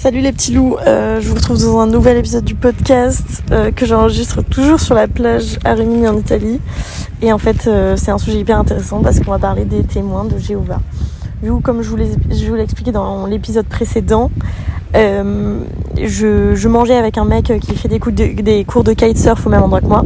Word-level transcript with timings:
Salut 0.00 0.20
les 0.20 0.30
petits 0.30 0.52
loups, 0.52 0.76
euh, 0.86 1.20
je 1.20 1.28
vous 1.28 1.34
retrouve 1.34 1.60
dans 1.60 1.80
un 1.80 1.88
nouvel 1.88 2.18
épisode 2.18 2.44
du 2.44 2.54
podcast 2.54 3.42
euh, 3.50 3.72
que 3.72 3.84
j'enregistre 3.84 4.42
toujours 4.42 4.78
sur 4.78 4.94
la 4.94 5.08
plage 5.08 5.58
à 5.64 5.74
Rimini 5.74 6.06
en 6.06 6.16
Italie. 6.16 6.60
Et 7.20 7.32
en 7.32 7.38
fait, 7.38 7.66
euh, 7.66 7.96
c'est 7.96 8.12
un 8.12 8.18
sujet 8.18 8.38
hyper 8.38 8.60
intéressant 8.60 9.02
parce 9.02 9.18
qu'on 9.18 9.32
va 9.32 9.40
parler 9.40 9.64
des 9.64 9.82
témoins 9.82 10.24
de 10.24 10.38
Jéhovah. 10.38 10.80
Du 11.42 11.50
comme 11.64 11.82
je 11.82 11.90
vous 11.90 11.96
l'ai 11.96 12.62
expliqué 12.62 12.92
dans 12.92 13.26
l'épisode 13.26 13.66
précédent, 13.66 14.30
je, 14.94 16.68
mangeais 16.68 16.96
avec 16.96 17.18
un 17.18 17.24
mec 17.24 17.52
qui 17.60 17.74
fait 17.74 17.88
des, 17.88 17.98
de, 17.98 18.62
cours 18.62 18.84
de 18.84 18.92
kitesurf 18.92 19.44
au 19.48 19.50
même 19.50 19.64
endroit 19.64 19.80
que 19.80 19.86
moi 19.86 20.04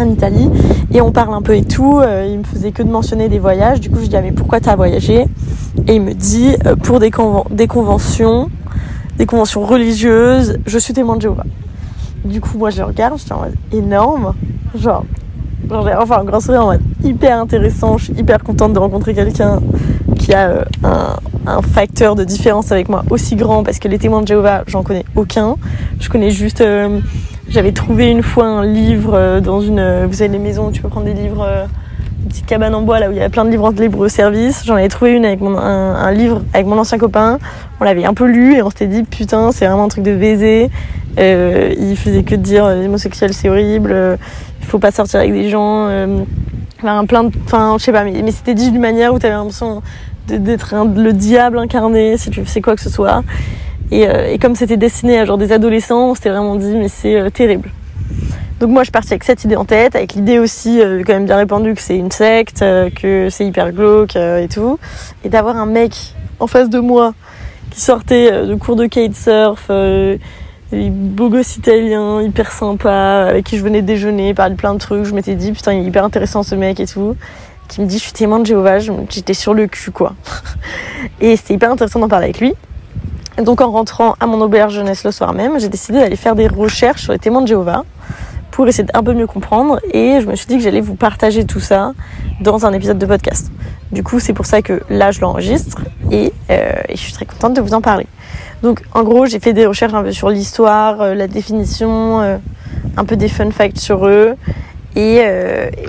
en 0.00 0.10
Italie 0.10 0.50
et 0.92 1.00
on 1.00 1.12
parle 1.12 1.34
un 1.34 1.42
peu 1.42 1.54
et 1.54 1.62
tout. 1.62 2.02
il 2.26 2.40
me 2.40 2.44
faisait 2.44 2.72
que 2.72 2.82
de 2.82 2.90
mentionner 2.90 3.28
des 3.28 3.38
voyages. 3.38 3.78
Du 3.78 3.88
coup, 3.88 4.00
je 4.02 4.06
dis 4.06 4.16
ah 4.16 4.20
mais 4.20 4.32
pourquoi 4.32 4.58
t'as 4.58 4.74
voyagé? 4.74 5.26
Et 5.86 5.94
il 5.94 6.02
me 6.02 6.12
dit 6.12 6.56
pour 6.82 6.98
des, 6.98 7.12
des 7.52 7.68
conventions 7.68 8.50
des 9.16 9.26
conventions 9.26 9.64
religieuses. 9.64 10.58
Je 10.66 10.78
suis 10.78 10.94
témoin 10.94 11.16
de 11.16 11.22
Jéhovah. 11.22 11.44
Du 12.24 12.40
coup, 12.40 12.56
moi, 12.56 12.70
je 12.70 12.78
le 12.78 12.84
regarde, 12.84 13.18
je 13.18 13.24
suis 13.24 13.32
en 13.32 13.40
mode 13.40 13.54
énorme. 13.72 14.34
Genre, 14.74 15.04
enfin 15.70 16.20
un 16.20 16.24
grand 16.24 16.40
sourire 16.40 16.62
en 16.62 16.66
mode 16.66 16.82
hyper 17.02 17.38
intéressant. 17.38 17.98
Je 17.98 18.04
suis 18.04 18.14
hyper 18.14 18.42
contente 18.42 18.72
de 18.72 18.78
rencontrer 18.78 19.14
quelqu'un 19.14 19.60
qui 20.18 20.32
a 20.32 20.48
euh, 20.48 20.64
un, 20.84 21.16
un, 21.46 21.62
facteur 21.62 22.14
de 22.14 22.24
différence 22.24 22.70
avec 22.70 22.88
moi 22.88 23.04
aussi 23.10 23.36
grand 23.36 23.64
parce 23.64 23.78
que 23.78 23.88
les 23.88 23.98
témoins 23.98 24.22
de 24.22 24.28
Jéhovah, 24.28 24.62
j'en 24.66 24.82
connais 24.82 25.04
aucun. 25.16 25.56
Je 26.00 26.08
connais 26.08 26.30
juste. 26.30 26.60
Euh, 26.60 27.00
j'avais 27.48 27.72
trouvé 27.72 28.10
une 28.10 28.22
fois 28.22 28.46
un 28.46 28.64
livre 28.64 29.14
euh, 29.14 29.40
dans 29.40 29.60
une. 29.60 30.06
Vous 30.06 30.14
savez, 30.14 30.30
les 30.30 30.38
maisons 30.38 30.68
où 30.68 30.70
tu 30.70 30.80
peux 30.80 30.88
prendre 30.88 31.06
des 31.06 31.14
livres 31.14 31.66
petite 32.32 32.46
cabane 32.46 32.74
en 32.74 32.80
bois 32.80 32.98
là 32.98 33.10
où 33.10 33.12
il 33.12 33.18
y 33.18 33.22
a 33.22 33.28
plein 33.28 33.44
de 33.44 33.50
livres 33.50 33.72
de 33.72 33.82
libre 33.82 34.08
service. 34.08 34.62
J'en 34.64 34.76
avais 34.76 34.88
trouvé 34.88 35.12
une 35.12 35.26
avec 35.26 35.40
mon, 35.40 35.58
un, 35.58 36.10
livre 36.12 36.42
avec 36.54 36.66
mon 36.66 36.78
ancien 36.78 36.96
copain. 36.96 37.38
On 37.78 37.84
l'avait 37.84 38.06
un 38.06 38.14
peu 38.14 38.26
lu 38.26 38.56
et 38.56 38.62
on 38.62 38.70
s'était 38.70 38.86
dit 38.86 39.02
putain 39.02 39.52
c'est 39.52 39.66
vraiment 39.66 39.84
un 39.84 39.88
truc 39.88 40.02
de 40.02 40.16
baiser. 40.16 40.70
Euh, 41.18 41.74
il 41.78 41.94
faisait 41.94 42.22
que 42.22 42.34
de 42.34 42.40
dire 42.40 42.64
euh, 42.64 42.82
l'homosexuel 42.82 43.34
c'est 43.34 43.50
horrible, 43.50 43.92
euh, 43.92 44.16
il 44.60 44.66
faut 44.66 44.78
pas 44.78 44.90
sortir 44.92 45.20
avec 45.20 45.32
des 45.32 45.50
gens. 45.50 45.90
Enfin, 46.82 47.04
plein 47.04 47.24
de, 47.24 47.32
enfin 47.44 47.76
je 47.78 47.84
sais 47.84 47.92
pas 47.92 48.02
mais, 48.02 48.30
c'était 48.32 48.54
dit 48.54 48.70
d'une 48.70 48.80
manière 48.80 49.12
où 49.12 49.18
tu 49.18 49.26
avais 49.26 49.34
l'impression 49.34 49.82
d'être 50.26 50.74
le 50.96 51.12
diable 51.12 51.58
incarné 51.58 52.16
si 52.16 52.30
tu 52.30 52.46
sais 52.46 52.62
quoi 52.62 52.74
que 52.76 52.82
ce 52.82 52.90
soit. 52.90 53.22
Et, 53.90 54.04
et 54.04 54.38
comme 54.38 54.54
c'était 54.54 54.78
destiné 54.78 55.18
à 55.18 55.26
genre 55.26 55.36
des 55.36 55.52
adolescents, 55.52 56.10
on 56.10 56.14
s'était 56.14 56.30
vraiment 56.30 56.56
dit 56.56 56.74
mais 56.76 56.88
c'est 56.88 57.30
terrible. 57.30 57.68
Donc 58.62 58.70
moi 58.70 58.84
je 58.84 58.90
suis 58.90 59.12
avec 59.12 59.24
cette 59.24 59.42
idée 59.42 59.56
en 59.56 59.64
tête, 59.64 59.96
avec 59.96 60.12
l'idée 60.12 60.38
aussi 60.38 60.80
euh, 60.80 61.02
quand 61.04 61.14
même 61.14 61.24
bien 61.24 61.36
répandue 61.36 61.74
que 61.74 61.80
c'est 61.80 61.96
une 61.96 62.12
secte, 62.12 62.62
euh, 62.62 62.90
que 62.90 63.26
c'est 63.28 63.44
hyper 63.44 63.72
glauque 63.72 64.14
euh, 64.14 64.38
et 64.38 64.46
tout. 64.46 64.78
Et 65.24 65.28
d'avoir 65.28 65.56
un 65.56 65.66
mec 65.66 66.14
en 66.38 66.46
face 66.46 66.70
de 66.70 66.78
moi 66.78 67.12
qui 67.72 67.80
sortait 67.80 68.46
de 68.46 68.54
cours 68.54 68.76
de 68.76 68.86
kitesurf, 68.86 69.68
beau 69.68 71.28
gosse 71.28 71.56
italien, 71.56 72.22
hyper 72.22 72.52
sympa, 72.52 73.26
avec 73.30 73.46
qui 73.46 73.58
je 73.58 73.64
venais 73.64 73.82
déjeuner, 73.82 74.32
parler 74.32 74.54
plein 74.54 74.74
de 74.74 74.78
trucs. 74.78 75.06
Je 75.06 75.12
m'étais 75.12 75.34
dit 75.34 75.50
putain 75.50 75.72
il 75.72 75.82
est 75.82 75.88
hyper 75.88 76.04
intéressant 76.04 76.44
ce 76.44 76.54
mec 76.54 76.78
et 76.78 76.86
tout. 76.86 77.16
Qui 77.66 77.80
me 77.80 77.86
dit 77.86 77.98
je 77.98 78.04
suis 78.04 78.12
témoin 78.12 78.38
de 78.38 78.46
Jéhovah, 78.46 78.78
j'étais 78.78 79.34
sur 79.34 79.54
le 79.54 79.66
cul 79.66 79.90
quoi. 79.90 80.14
et 81.20 81.34
c'était 81.34 81.54
hyper 81.54 81.72
intéressant 81.72 81.98
d'en 81.98 82.08
parler 82.08 82.26
avec 82.26 82.38
lui. 82.38 82.54
donc 83.38 83.60
en 83.60 83.72
rentrant 83.72 84.14
à 84.20 84.28
mon 84.28 84.40
auberge 84.40 84.74
jeunesse 84.74 85.02
le 85.02 85.10
soir 85.10 85.32
même, 85.32 85.58
j'ai 85.58 85.68
décidé 85.68 85.98
d'aller 85.98 86.14
faire 86.14 86.36
des 86.36 86.46
recherches 86.46 87.02
sur 87.02 87.12
les 87.12 87.18
témoins 87.18 87.42
de 87.42 87.48
Jéhovah 87.48 87.82
pour 88.52 88.68
essayer 88.68 88.84
d'un 88.84 89.02
peu 89.02 89.14
mieux 89.14 89.26
comprendre 89.26 89.80
et 89.92 90.20
je 90.20 90.26
me 90.26 90.36
suis 90.36 90.46
dit 90.46 90.58
que 90.58 90.62
j'allais 90.62 90.82
vous 90.82 90.94
partager 90.94 91.44
tout 91.44 91.58
ça 91.58 91.92
dans 92.40 92.64
un 92.66 92.72
épisode 92.72 92.98
de 92.98 93.06
podcast. 93.06 93.50
Du 93.90 94.04
coup, 94.04 94.20
c'est 94.20 94.34
pour 94.34 94.46
ça 94.46 94.62
que 94.62 94.82
là, 94.88 95.10
je 95.10 95.20
l'enregistre 95.20 95.82
et, 96.10 96.32
euh, 96.50 96.72
je 96.90 96.96
suis 96.96 97.12
très 97.12 97.24
contente 97.24 97.54
de 97.54 97.60
vous 97.60 97.74
en 97.74 97.80
parler. 97.80 98.06
Donc, 98.62 98.82
en 98.92 99.02
gros, 99.02 99.26
j'ai 99.26 99.40
fait 99.40 99.54
des 99.54 99.66
recherches 99.66 99.94
un 99.94 100.02
peu 100.02 100.12
sur 100.12 100.28
l'histoire, 100.28 101.00
euh, 101.00 101.14
la 101.14 101.26
définition, 101.26 102.20
euh, 102.20 102.36
un 102.96 103.04
peu 103.04 103.16
des 103.16 103.28
fun 103.28 103.50
facts 103.50 103.78
sur 103.78 104.06
eux. 104.06 104.34
Et, 104.94 105.22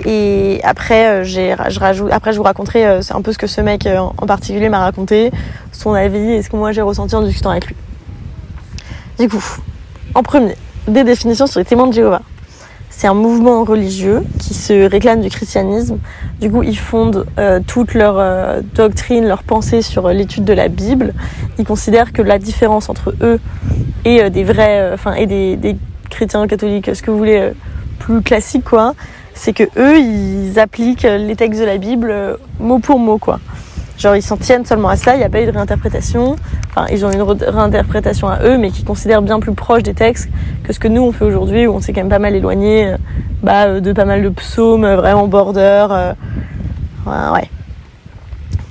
et 0.06 0.60
après, 0.64 1.26
je 1.26 1.78
rajoute, 1.78 2.10
après, 2.10 2.32
je 2.32 2.38
vous 2.38 2.42
raconterai 2.42 2.86
un 2.86 3.20
peu 3.20 3.32
ce 3.34 3.36
que 3.36 3.46
ce 3.46 3.60
mec 3.60 3.86
en 3.86 4.26
particulier 4.26 4.70
m'a 4.70 4.78
raconté, 4.78 5.30
son 5.72 5.92
avis 5.92 6.32
et 6.32 6.42
ce 6.42 6.48
que 6.48 6.56
moi 6.56 6.72
j'ai 6.72 6.80
ressenti 6.80 7.14
en 7.14 7.20
discutant 7.20 7.50
avec 7.50 7.66
lui. 7.66 7.76
Du 9.18 9.28
coup, 9.28 9.44
en 10.14 10.22
premier, 10.22 10.54
des 10.88 11.04
définitions 11.04 11.46
sur 11.46 11.60
les 11.60 11.66
témoins 11.66 11.88
de 11.88 11.92
Jéhovah. 11.92 12.22
C'est 12.96 13.08
un 13.08 13.14
mouvement 13.14 13.64
religieux 13.64 14.22
qui 14.38 14.54
se 14.54 14.88
réclame 14.88 15.20
du 15.20 15.28
christianisme. 15.28 15.98
Du 16.40 16.48
coup, 16.48 16.62
ils 16.62 16.78
fondent 16.78 17.26
euh, 17.38 17.58
toute 17.66 17.92
leur 17.92 18.18
euh, 18.18 18.60
doctrine, 18.76 19.26
leur 19.26 19.42
pensée 19.42 19.82
sur 19.82 20.06
euh, 20.06 20.12
l'étude 20.12 20.44
de 20.44 20.52
la 20.52 20.68
Bible. 20.68 21.12
Ils 21.58 21.64
considèrent 21.64 22.12
que 22.12 22.22
la 22.22 22.38
différence 22.38 22.88
entre 22.88 23.12
eux 23.20 23.40
et 24.04 24.30
des 24.30 24.44
vrais, 24.44 24.92
enfin, 24.92 25.14
et 25.14 25.26
des, 25.26 25.76
chrétiens 26.08 26.46
catholiques, 26.46 26.94
ce 26.94 27.02
que 27.02 27.10
vous 27.10 27.18
voulez, 27.18 27.50
plus 27.98 28.22
classique, 28.22 28.64
quoi, 28.64 28.94
c'est 29.34 29.52
que 29.52 29.64
eux, 29.76 29.98
ils 29.98 30.60
appliquent 30.60 31.02
les 31.02 31.34
textes 31.34 31.60
de 31.60 31.66
la 31.66 31.78
Bible 31.78 32.38
mot 32.60 32.78
pour 32.78 32.98
mot, 33.00 33.18
quoi. 33.18 33.40
Genre, 34.04 34.16
ils 34.16 34.22
s'en 34.22 34.36
tiennent 34.36 34.66
seulement 34.66 34.90
à 34.90 34.96
ça, 34.96 35.14
il 35.14 35.18
n'y 35.20 35.24
a 35.24 35.30
pas 35.30 35.40
eu 35.40 35.46
de 35.46 35.50
réinterprétation. 35.50 36.36
Enfin, 36.68 36.84
ils 36.92 37.06
ont 37.06 37.10
une 37.10 37.22
réinterprétation 37.22 38.28
à 38.28 38.42
eux, 38.42 38.58
mais 38.58 38.70
qui 38.70 38.84
considèrent 38.84 39.22
bien 39.22 39.40
plus 39.40 39.54
proche 39.54 39.82
des 39.82 39.94
textes 39.94 40.28
que 40.62 40.74
ce 40.74 40.78
que 40.78 40.88
nous 40.88 41.00
on 41.00 41.10
fait 41.10 41.24
aujourd'hui, 41.24 41.66
où 41.66 41.72
on 41.72 41.80
s'est 41.80 41.94
quand 41.94 42.02
même 42.02 42.10
pas 42.10 42.18
mal 42.18 42.34
éloigné 42.34 42.88
euh, 42.88 42.96
bah, 43.42 43.64
euh, 43.64 43.80
de 43.80 43.94
pas 43.94 44.04
mal 44.04 44.22
de 44.22 44.28
psaumes 44.28 44.84
euh, 44.84 44.96
vraiment 44.96 45.26
border. 45.26 46.12
ouais. 47.06 47.48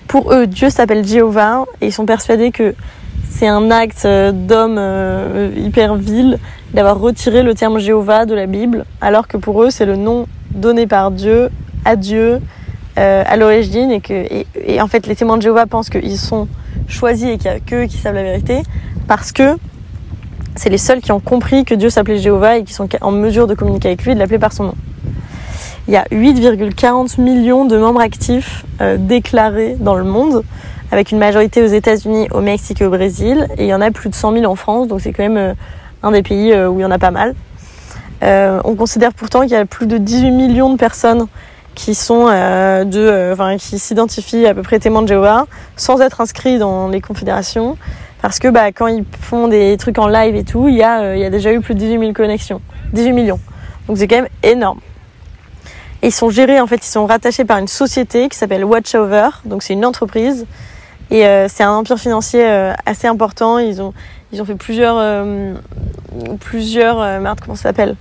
Pour 0.08 0.32
eux, 0.32 0.46
Dieu 0.46 0.70
s'appelle 0.70 1.04
Jéhovah 1.04 1.66
et 1.82 1.88
ils 1.88 1.92
sont 1.92 2.06
persuadés 2.06 2.52
que 2.52 2.76
c'est 3.28 3.48
un 3.48 3.72
acte 3.72 4.06
d'homme 4.06 4.80
hyper 5.58 5.96
vil 5.96 6.38
d'avoir 6.76 7.00
retiré 7.00 7.42
le 7.42 7.56
terme 7.56 7.80
Jéhovah 7.80 8.28
de 8.28 8.36
la 8.36 8.46
Bible, 8.46 8.86
alors 9.02 9.28
que 9.28 9.38
pour 9.38 9.64
eux, 9.64 9.72
c'est 9.72 9.88
le 9.88 9.96
nom 9.96 10.28
donné 10.52 10.86
par 10.86 11.10
Dieu 11.10 11.50
à 11.86 11.96
Dieu 11.96 12.40
euh, 13.00 13.24
à 13.26 13.38
l'origine 13.38 13.90
et 13.90 14.02
que 14.02 14.14
et, 14.14 14.82
en 14.82 14.88
fait 14.88 15.08
les 15.08 15.16
témoins 15.16 15.38
de 15.38 15.42
Jéhovah 15.42 15.66
pensent 15.66 15.90
qu'ils 15.90 16.20
sont 16.20 16.48
choisis 16.88 17.28
et 17.28 17.38
qu'il 17.38 17.48
y 17.48 17.54
a 17.54 17.60
qu'eux 17.60 17.86
qui 17.86 17.98
savent 17.98 18.14
la 18.14 18.22
vérité 18.22 18.62
parce 19.08 19.32
que 19.32 19.58
c'est 20.56 20.70
les 20.70 20.78
seuls 20.78 21.02
qui 21.02 21.12
ont 21.12 21.20
compris 21.20 21.66
que 21.66 21.74
Dieu 21.74 21.90
s'appelait 21.90 22.20
Jéhovah 22.20 22.58
et 22.58 22.64
qui 22.64 22.74
sont 22.74 22.88
en 23.02 23.12
mesure 23.12 23.48
de 23.48 23.56
communiquer 23.56 23.88
avec 23.88 24.04
lui 24.04 24.12
et 24.12 24.14
de 24.14 24.20
l'appeler 24.20 24.38
par 24.38 24.54
son 24.54 24.66
nom. 24.66 24.76
Il 25.88 25.94
y 25.96 25.98
a 25.98 26.04
8,40 26.12 27.20
millions 27.20 27.66
de 27.66 27.78
membres 27.78 28.00
actifs 28.00 28.64
euh, 28.80 28.98
déclarés 29.00 29.76
dans 29.80 29.96
le 29.96 30.04
monde, 30.04 30.44
avec 30.92 31.12
une 31.12 31.18
majorité 31.18 31.64
aux 31.64 31.68
États-Unis, 31.68 32.28
au 32.32 32.42
Mexique 32.42 32.82
et 32.82 32.86
au 32.86 32.92
Brésil, 32.92 33.48
et 33.58 33.64
il 33.64 33.68
y 33.70 33.74
en 33.74 33.82
a 33.82 33.90
plus 33.90 34.10
de 34.10 34.16
100 34.16 34.34
000 34.34 34.46
en 34.46 34.56
France, 34.56 34.88
donc 34.88 35.02
c'est 35.02 35.14
quand 35.14 35.24
même 35.24 35.38
euh, 35.38 35.54
un 36.04 36.12
des 36.12 36.22
pays 36.22 36.56
où 36.56 36.80
il 36.80 36.84
y 36.84 36.86
en 36.86 36.92
a 36.92 37.00
pas 37.00 37.12
mal. 37.12 37.34
On 38.22 38.76
considère 38.76 39.14
pourtant 39.14 39.42
qu'il 39.42 39.52
y 39.52 39.56
a 39.56 39.66
plus 39.66 39.88
de 39.88 39.98
18 39.98 40.32
millions 40.32 40.72
de 40.72 40.78
personnes 40.78 41.28
qui 41.76 41.96
sont 41.96 42.28
euh, 42.28 42.84
euh, 42.96 43.34
enfin, 43.34 43.58
qui 43.58 43.80
s'identifient 43.80 44.46
à 44.46 44.54
peu 44.54 44.62
près 44.62 44.80
témoins 44.80 45.02
de 45.02 45.08
Jéhovah 45.08 45.46
sans 45.76 46.02
être 46.02 46.22
inscrits 46.22 46.58
dans 46.58 46.88
les 46.88 47.02
confédérations 47.02 47.78
parce 48.22 48.40
que 48.40 48.48
bah, 48.48 48.72
quand 48.72 48.88
ils 48.88 49.04
font 49.20 49.48
des 49.48 49.76
trucs 49.78 49.98
en 50.00 50.08
live 50.08 50.36
et 50.36 50.44
tout, 50.44 50.70
il 50.70 50.76
y, 50.76 50.84
a, 50.84 51.02
euh, 51.02 51.18
y 51.18 51.26
a 51.26 51.30
déjà 51.30 51.52
eu 51.52 51.60
plus 51.60 51.74
de 51.74 51.80
18 51.80 52.00
000 52.00 52.14
connexions, 52.14 52.62
18 52.94 53.12
millions. 53.12 53.40
Donc 53.88 53.98
c'est 53.98 54.08
quand 54.08 54.16
même 54.16 54.30
énorme. 54.44 54.80
Et 56.02 56.08
ils 56.08 56.14
sont 56.14 56.30
gérés, 56.30 56.60
en 56.62 56.68
fait, 56.68 56.86
ils 56.86 56.90
sont 56.90 57.06
rattachés 57.06 57.46
par 57.46 57.58
une 57.58 57.68
société 57.68 58.30
qui 58.30 58.38
s'appelle 58.38 58.64
Watchover, 58.64 59.30
donc 59.46 59.64
c'est 59.64 59.74
une 59.74 59.86
entreprise 59.86 60.46
et 61.12 61.26
euh, 61.26 61.48
c'est 61.50 61.64
un 61.64 61.72
empire 61.72 61.98
financier 61.98 62.46
assez 62.86 63.08
important. 63.08 63.60
Ils 63.60 63.82
ont, 63.82 63.94
ils 64.32 64.42
ont 64.42 64.46
fait 64.46 64.56
plusieurs, 64.56 65.26
plusieurs, 66.40 67.20
merde, 67.20 67.40
comment 67.42 67.56
ça 67.56 67.64
s'appelle? 67.64 67.96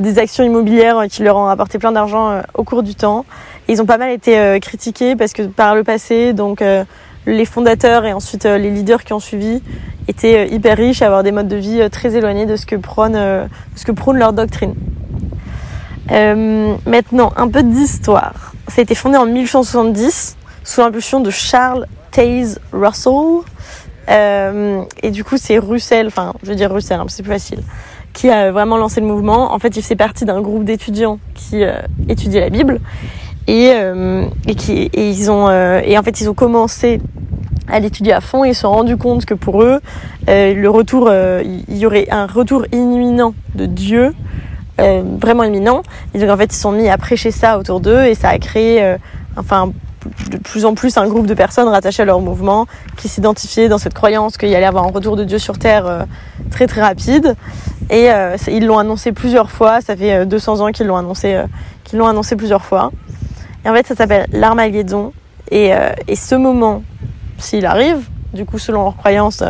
Des 0.00 0.18
actions 0.18 0.44
immobilières 0.44 1.04
qui 1.10 1.22
leur 1.22 1.36
ont 1.36 1.46
apporté 1.46 1.78
plein 1.78 1.92
d'argent 1.92 2.30
euh, 2.30 2.42
au 2.54 2.64
cours 2.64 2.82
du 2.82 2.94
temps. 2.94 3.24
ils 3.68 3.80
ont 3.80 3.86
pas 3.86 3.98
mal 3.98 4.10
été 4.10 4.38
euh, 4.38 4.58
critiqués 4.58 5.16
parce 5.16 5.32
que 5.32 5.42
par 5.42 5.74
le 5.74 5.84
passé, 5.84 6.32
donc 6.32 6.62
euh, 6.62 6.84
les 7.26 7.44
fondateurs 7.44 8.04
et 8.04 8.12
ensuite 8.12 8.44
les 8.44 8.70
leaders 8.70 9.02
qui 9.04 9.12
ont 9.12 9.20
suivi 9.20 9.62
étaient 10.06 10.48
hyper 10.48 10.76
riches, 10.76 11.02
à 11.02 11.06
avoir 11.06 11.24
des 11.24 11.32
modes 11.32 11.48
de 11.48 11.56
vie 11.56 11.90
très 11.90 12.14
éloignés 12.14 12.46
de 12.46 12.54
ce 12.54 12.66
que 12.66 12.76
prône, 12.76 13.14
de 13.14 13.48
ce 13.74 13.84
que 13.84 14.12
leur 14.12 14.32
doctrine. 14.32 14.74
Euh, 16.10 16.76
maintenant, 16.86 17.32
un 17.36 17.48
peu 17.48 17.62
d'histoire. 17.62 18.52
Ça 18.68 18.80
a 18.80 18.82
été 18.82 18.94
fondé 18.94 19.16
en 19.16 19.26
1870 19.26 20.36
sous 20.64 20.80
l'impulsion 20.80 21.20
de 21.20 21.30
Charles 21.30 21.86
Taze 22.10 22.60
Russell. 22.72 23.42
Euh, 24.08 24.82
et 25.02 25.10
du 25.10 25.24
coup, 25.24 25.36
c'est 25.36 25.58
Russell, 25.58 26.06
enfin, 26.06 26.32
je 26.42 26.48
veux 26.48 26.54
dire 26.54 26.72
Russell, 26.72 27.00
hein, 27.00 27.06
c'est 27.08 27.22
plus 27.22 27.32
facile 27.32 27.60
qui 28.16 28.30
a 28.30 28.50
vraiment 28.50 28.78
lancé 28.78 29.00
le 29.00 29.06
mouvement. 29.06 29.52
En 29.52 29.58
fait, 29.58 29.76
il 29.76 29.82
fait 29.82 29.94
partie 29.94 30.24
d'un 30.24 30.40
groupe 30.40 30.64
d'étudiants 30.64 31.18
qui 31.34 31.62
euh, 31.62 31.82
étudiaient 32.08 32.40
la 32.40 32.50
Bible. 32.50 32.80
Et, 33.46 33.70
euh, 33.74 34.24
qui 34.56 34.90
ils 34.92 35.30
ont 35.30 35.48
euh, 35.48 35.80
et 35.84 35.96
en 35.96 36.02
fait 36.02 36.20
ils 36.20 36.28
ont 36.28 36.34
commencé 36.34 37.00
à 37.68 37.78
l'étudier 37.78 38.12
à 38.12 38.20
fond. 38.20 38.42
Ils 38.44 38.56
se 38.56 38.62
sont 38.62 38.70
rendus 38.70 38.96
compte 38.96 39.24
que 39.24 39.34
pour 39.34 39.62
eux 39.62 39.80
euh, 40.28 40.52
le 40.52 40.68
retour 40.68 41.12
il 41.12 41.76
y 41.76 41.86
aurait 41.86 42.08
un 42.10 42.26
retour 42.26 42.64
imminent 42.72 43.34
de 43.54 43.66
Dieu 43.66 44.14
vraiment 44.78 45.44
imminent. 45.44 45.82
Et 46.12 46.18
donc 46.18 46.30
en 46.30 46.36
fait 46.36 46.52
ils 46.52 46.58
sont 46.58 46.72
mis 46.72 46.88
à 46.88 46.98
prêcher 46.98 47.30
ça 47.30 47.56
autour 47.58 47.80
d'eux 47.80 48.04
et 48.04 48.16
ça 48.16 48.30
a 48.30 48.38
créé 48.38 48.96
enfin 49.36 49.70
de 50.30 50.38
plus 50.38 50.64
en 50.64 50.74
plus 50.74 50.96
un 50.96 51.06
groupe 51.06 51.26
de 51.26 51.34
personnes 51.34 51.68
rattachées 51.68 52.02
à 52.02 52.04
leur 52.04 52.20
mouvement 52.20 52.66
qui 52.96 53.08
s'identifiaient 53.08 53.68
dans 53.68 53.78
cette 53.78 53.94
croyance 53.94 54.36
qu'il 54.36 54.48
y 54.48 54.54
allait 54.54 54.66
avoir 54.66 54.84
un 54.84 54.90
retour 54.90 55.16
de 55.16 55.24
Dieu 55.24 55.38
sur 55.38 55.58
Terre 55.58 55.86
euh, 55.86 56.02
très 56.50 56.66
très 56.66 56.82
rapide. 56.82 57.36
Et 57.90 58.10
euh, 58.10 58.36
ils 58.48 58.66
l'ont 58.66 58.78
annoncé 58.78 59.12
plusieurs 59.12 59.50
fois, 59.50 59.80
ça 59.80 59.96
fait 59.96 60.26
200 60.26 60.60
ans 60.60 60.72
qu'ils 60.72 60.86
l'ont 60.86 60.96
annoncé, 60.96 61.40
annoncé 61.92 62.36
plusieurs 62.36 62.64
fois. 62.64 62.90
Et 63.64 63.68
en 63.68 63.74
fait, 63.74 63.86
ça 63.86 63.94
s'appelle 63.94 64.26
l'Armageddon. 64.32 65.12
Et, 65.50 65.70
et 66.08 66.16
ce 66.16 66.34
moment, 66.34 66.82
s'il 67.38 67.66
arrive, 67.66 67.98
du 68.32 68.44
coup, 68.44 68.58
selon 68.58 68.82
leurs 68.82 68.96
croyances, 68.96 69.44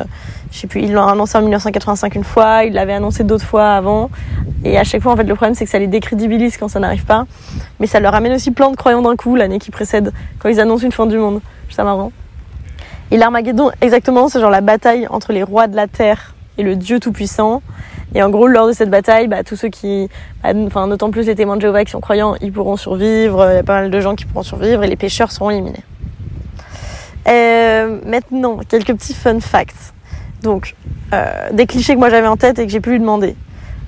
je 0.51 0.59
sais 0.59 0.67
plus, 0.67 0.83
ils 0.83 0.93
l'ont 0.93 1.07
annoncé 1.07 1.37
en 1.37 1.43
1985 1.43 2.15
une 2.15 2.25
fois, 2.25 2.65
ils 2.65 2.73
l'avaient 2.73 2.95
annoncé 2.95 3.25
d'autres 3.25 3.45
fois 3.45 3.71
avant. 3.73 4.11
Et 4.65 4.79
à 4.79 4.85
chaque 4.85 5.03
fois, 5.03 5.13
en 5.13 5.17
fait, 5.17 5.25
le 5.25 5.35
problème, 5.35 5.55
c'est 5.55 5.65
que 5.65 5.71
ça 5.71 5.79
les 5.79 5.87
décrédibilise 5.87 6.57
quand 6.57 6.69
ça 6.69 6.81
n'arrive 6.81 7.05
pas. 7.05 7.27
Mais 7.81 7.87
ça 7.87 8.01
leur 8.01 8.15
amène 8.15 8.33
aussi 8.33 8.51
plein 8.51 8.71
de 8.71 8.77
croyants 8.77 9.03
d'un 9.03 9.17
coup 9.17 9.37
l'année 9.37 9.59
qui 9.59 9.71
précède, 9.71 10.13
quand 10.39 10.49
ils 10.49 10.61
annoncent 10.61 10.85
une 10.85 10.93
fin 10.93 11.07
du 11.07 11.19
monde. 11.19 11.41
C'est 11.69 11.83
marrant. 11.83 12.13
Et 13.11 13.17
l'Armageddon, 13.17 13.71
exactement, 13.81 14.29
c'est 14.29 14.41
genre 14.41 14.51
la 14.51 14.61
bataille 14.61 15.07
entre 15.11 15.33
les 15.33 15.43
rois 15.43 15.69
de 15.69 15.77
la 15.77 15.87
terre 15.87 16.35
et 16.59 16.63
le 16.63 16.75
Dieu 16.75 17.01
Tout-Puissant. 17.01 17.63
Et 18.15 18.23
en 18.23 18.31
gros, 18.31 18.47
lors 18.47 18.67
de 18.67 18.73
cette 18.73 18.91
bataille, 18.91 19.29
bah, 19.29 19.45
tous 19.45 19.57
ceux 19.57 19.69
qui, 19.69 20.09
bah, 20.43 20.51
enfin, 20.67 20.89
d'autant 20.89 21.11
plus 21.11 21.27
les 21.27 21.35
témoins 21.35 21.57
de 21.57 21.61
Jéhovah 21.61 21.85
qui 21.85 21.91
sont 21.91 22.01
croyants, 22.01 22.35
ils 22.41 22.53
pourront 22.53 22.77
survivre. 22.77 23.47
Il 23.51 23.57
y 23.57 23.59
a 23.59 23.63
pas 23.63 23.81
mal 23.81 23.91
de 23.91 24.01
gens 24.01 24.15
qui 24.15 24.25
pourront 24.25 24.43
survivre 24.43 24.83
et 24.83 24.87
les 24.87 24.97
pécheurs 24.97 25.31
seront 25.31 25.51
éliminés. 25.51 25.85
Euh, 27.29 28.01
maintenant, 28.05 28.59
quelques 28.69 28.95
petits 28.95 29.15
fun 29.15 29.41
facts. 29.41 29.93
Donc, 30.47 30.77
euh, 31.13 31.51
des 31.53 31.67
clichés 31.67 31.95
que 31.95 31.99
moi 31.99 32.09
j'avais 32.09 32.29
en 32.29 32.37
tête 32.37 32.61
et 32.61 32.67
que 32.67 32.73
j'ai 32.73 32.81
pu 32.81 32.91
lui 32.91 33.01
demander. 33.01 33.35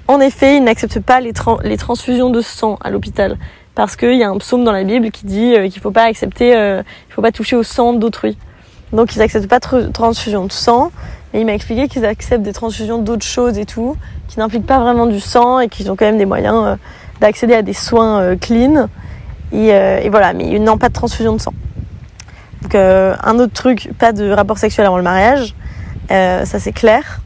En 0.09 0.21
effet, 0.21 0.57
il 0.57 0.65
n'accepte 0.65 0.99
pas 0.99 1.21
les, 1.21 1.33
transfusions 1.33 2.31
de 2.31 2.41
sang 2.41 2.79
à 2.83 2.91
l'hôpital 2.91 3.37
parce 3.77 3.95
qu'il 3.95 4.17
y 4.17 4.25
a 4.25 4.29
un 4.29 4.39
psaume 4.39 4.65
dans 4.65 4.73
la 4.73 4.83
Bible 4.83 5.13
qui 5.13 5.25
dit 5.25 5.55
euh, 5.55 5.69
qu'il 5.69 5.81
faut 5.81 5.93
pas 5.93 6.03
accepter, 6.03 6.57
euh, 6.57 6.83
faut 7.11 7.23
pas 7.23 7.31
toucher 7.31 7.55
au 7.55 7.63
sang 7.63 7.93
d'autrui. 7.93 8.37
Donc 8.93 9.15
ils 9.15 9.21
n'acceptent 9.21 9.47
pas 9.47 9.61
de 9.61 9.93
transfusion 9.93 10.47
de 10.47 10.53
sang, 10.53 10.91
mais 11.33 11.43
il 11.43 11.47
m'a 11.47 11.55
expliqué 11.55 11.87
qu'ils 11.87 12.05
acceptent 12.05 12.43
des 12.43 12.53
transfusions 12.53 12.99
d'autres 12.99 13.27
choses 13.27 13.57
et 13.57 13.65
tout, 13.65 13.95
qui 14.27 14.41
n'impliquent 14.41 14.67
pas 14.67 14.81
vraiment 14.81 15.07
du 15.07 15.21
sang 15.21 15.61
et 15.61 15.69
qu'ils 15.69 15.93
ont 15.93 15.97
quand 15.97 16.07
même 16.07 16.19
des 16.19 16.27
moyens 16.27 16.77
d'accéder 17.21 17.55
à 17.55 17.63
des 17.63 17.73
soins 17.73 18.35
clean. 18.37 18.89
Et, 19.53 19.69
et, 19.69 20.09
voilà, 20.09 20.33
mais 20.33 20.49
ils 20.49 20.63
n'ont 20.63 20.79
pas 20.79 20.89
de 20.89 20.95
transfusion 20.95 21.35
de 21.35 21.41
sang. 21.41 21.53
Donc 22.63 22.75
un 22.75 23.39
autre 23.39 23.53
truc, 23.53 23.91
pas 23.99 24.13
de 24.13 24.29
rapport 24.31 24.59
sexuel 24.59 24.87
avant 24.87 24.97
le 24.97 25.05
mariage. 25.05 25.55
Euh, 26.11 26.45
ça 26.45 26.59
c'est 26.59 26.73
clair. 26.73 27.21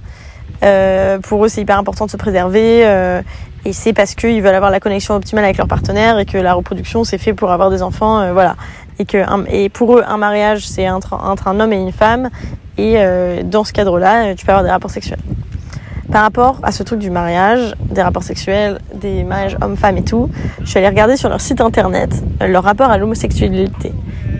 Euh, 0.62 1.18
pour 1.18 1.44
eux, 1.44 1.48
c'est 1.48 1.60
hyper 1.60 1.78
important 1.78 2.06
de 2.06 2.10
se 2.10 2.16
préserver. 2.16 2.82
Euh, 2.84 3.22
et 3.64 3.72
c'est 3.72 3.92
parce 3.92 4.14
qu'ils 4.14 4.42
veulent 4.42 4.54
avoir 4.54 4.70
la 4.70 4.80
connexion 4.80 5.14
optimale 5.14 5.44
avec 5.44 5.56
leur 5.56 5.68
partenaire 5.68 6.18
et 6.18 6.24
que 6.24 6.38
la 6.38 6.54
reproduction, 6.54 7.04
c'est 7.04 7.18
fait 7.18 7.32
pour 7.32 7.50
avoir 7.50 7.70
des 7.70 7.82
enfants. 7.82 8.32
voilà. 8.32 8.56
Et, 8.98 9.04
que, 9.04 9.24
et 9.50 9.68
pour 9.68 9.98
eux, 9.98 10.04
un 10.06 10.16
mariage, 10.16 10.66
c'est 10.66 10.88
entre, 10.90 11.14
entre, 11.14 11.48
un 11.48 11.58
homme 11.60 11.72
et 11.72 11.80
une 11.80 11.92
femme. 11.92 12.28
Et 12.76 12.96
dans 13.44 13.64
ce 13.64 13.72
cadre-là, 13.72 14.34
tu 14.34 14.44
peux 14.44 14.50
avoir 14.50 14.64
des 14.64 14.70
rapports 14.70 14.90
sexuels. 14.90 15.20
Par 16.10 16.22
rapport 16.22 16.58
à 16.62 16.72
ce 16.72 16.82
truc 16.82 16.98
du 16.98 17.10
mariage, 17.10 17.74
des 17.88 18.02
rapports 18.02 18.24
sexuels, 18.24 18.80
des 18.94 19.22
mariages 19.22 19.56
hommes-femmes 19.62 19.98
et 19.98 20.04
tout, 20.04 20.28
je 20.60 20.66
suis 20.68 20.78
allée 20.78 20.88
regarder 20.88 21.16
sur 21.16 21.28
leur 21.28 21.40
site 21.40 21.60
internet 21.60 22.10
leur 22.40 22.64
rapport 22.64 22.90
à 22.90 22.98
l'homosexualité, 22.98 23.92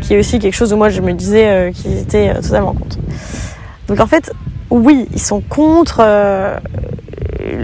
qui 0.03 0.15
est 0.15 0.19
aussi 0.19 0.41
quelque 0.41 0.55
chose 0.55 0.73
où 0.73 0.77
moi 0.77 0.89
je 0.89 1.01
me 1.01 1.13
disais 1.13 1.73
qu'ils 1.75 1.99
étaient 1.99 2.35
totalement 2.35 2.73
contre. 2.73 2.99
Donc 3.89 4.01
en 4.01 4.07
fait, 4.07 4.33
oui, 4.71 5.07
ils 5.13 5.21
sont 5.21 5.41
contre. 5.41 6.01
Euh, 6.01 6.59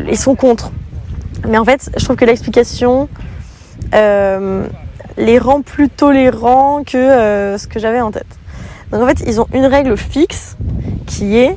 ils 0.09 0.19
sont 0.19 0.35
contre. 0.35 0.71
Mais 1.49 1.59
en 1.59 1.65
fait, 1.65 1.91
je 1.97 2.05
trouve 2.05 2.17
que 2.17 2.25
l'explication 2.25 3.09
euh, 3.95 4.67
les 5.17 5.39
rend 5.39 5.63
plus 5.63 5.89
tolérants 5.89 6.83
que 6.85 6.99
euh, 6.99 7.57
ce 7.59 7.67
que 7.67 7.79
j'avais 7.81 8.01
en 8.01 8.11
tête. 8.11 8.27
Donc 8.91 9.03
en 9.03 9.07
fait, 9.07 9.23
ils 9.27 9.41
ont 9.41 9.47
une 9.55 9.67
règle 9.67 9.97
fixe 9.97 10.57
qui 11.07 11.39
est, 11.39 11.57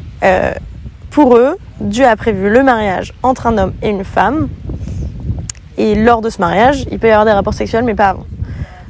pour 1.10 1.36
eux, 1.36 1.58
Dieu 1.80 2.06
a 2.06 2.16
prévu 2.16 2.50
le 2.50 2.64
mariage 2.64 3.14
entre 3.24 3.48
un 3.48 3.58
homme 3.58 3.74
et 3.82 3.90
une 3.90 4.04
femme. 4.04 4.48
Et 5.78 5.96
lors 5.96 6.22
de 6.22 6.30
ce 6.30 6.40
mariage, 6.40 6.86
il 6.92 7.00
peut 7.00 7.08
y 7.08 7.12
avoir 7.12 7.26
des 7.26 7.32
rapports 7.32 7.54
sexuels, 7.54 7.84
mais 7.84 7.96
pas 7.96 8.10
avant. 8.10 8.26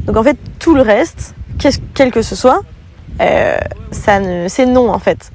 Donc 0.02 0.18
en 0.18 0.24
fait, 0.24 0.38
tout 0.60 0.76
le 0.76 0.82
reste, 0.82 1.36
quel 1.94 2.12
que 2.12 2.22
ce 2.22 2.36
soit, 2.36 2.62
ça 3.20 4.20
c'est 4.48 4.66
non 4.66 4.90
en 4.90 5.00
fait. 5.00 5.32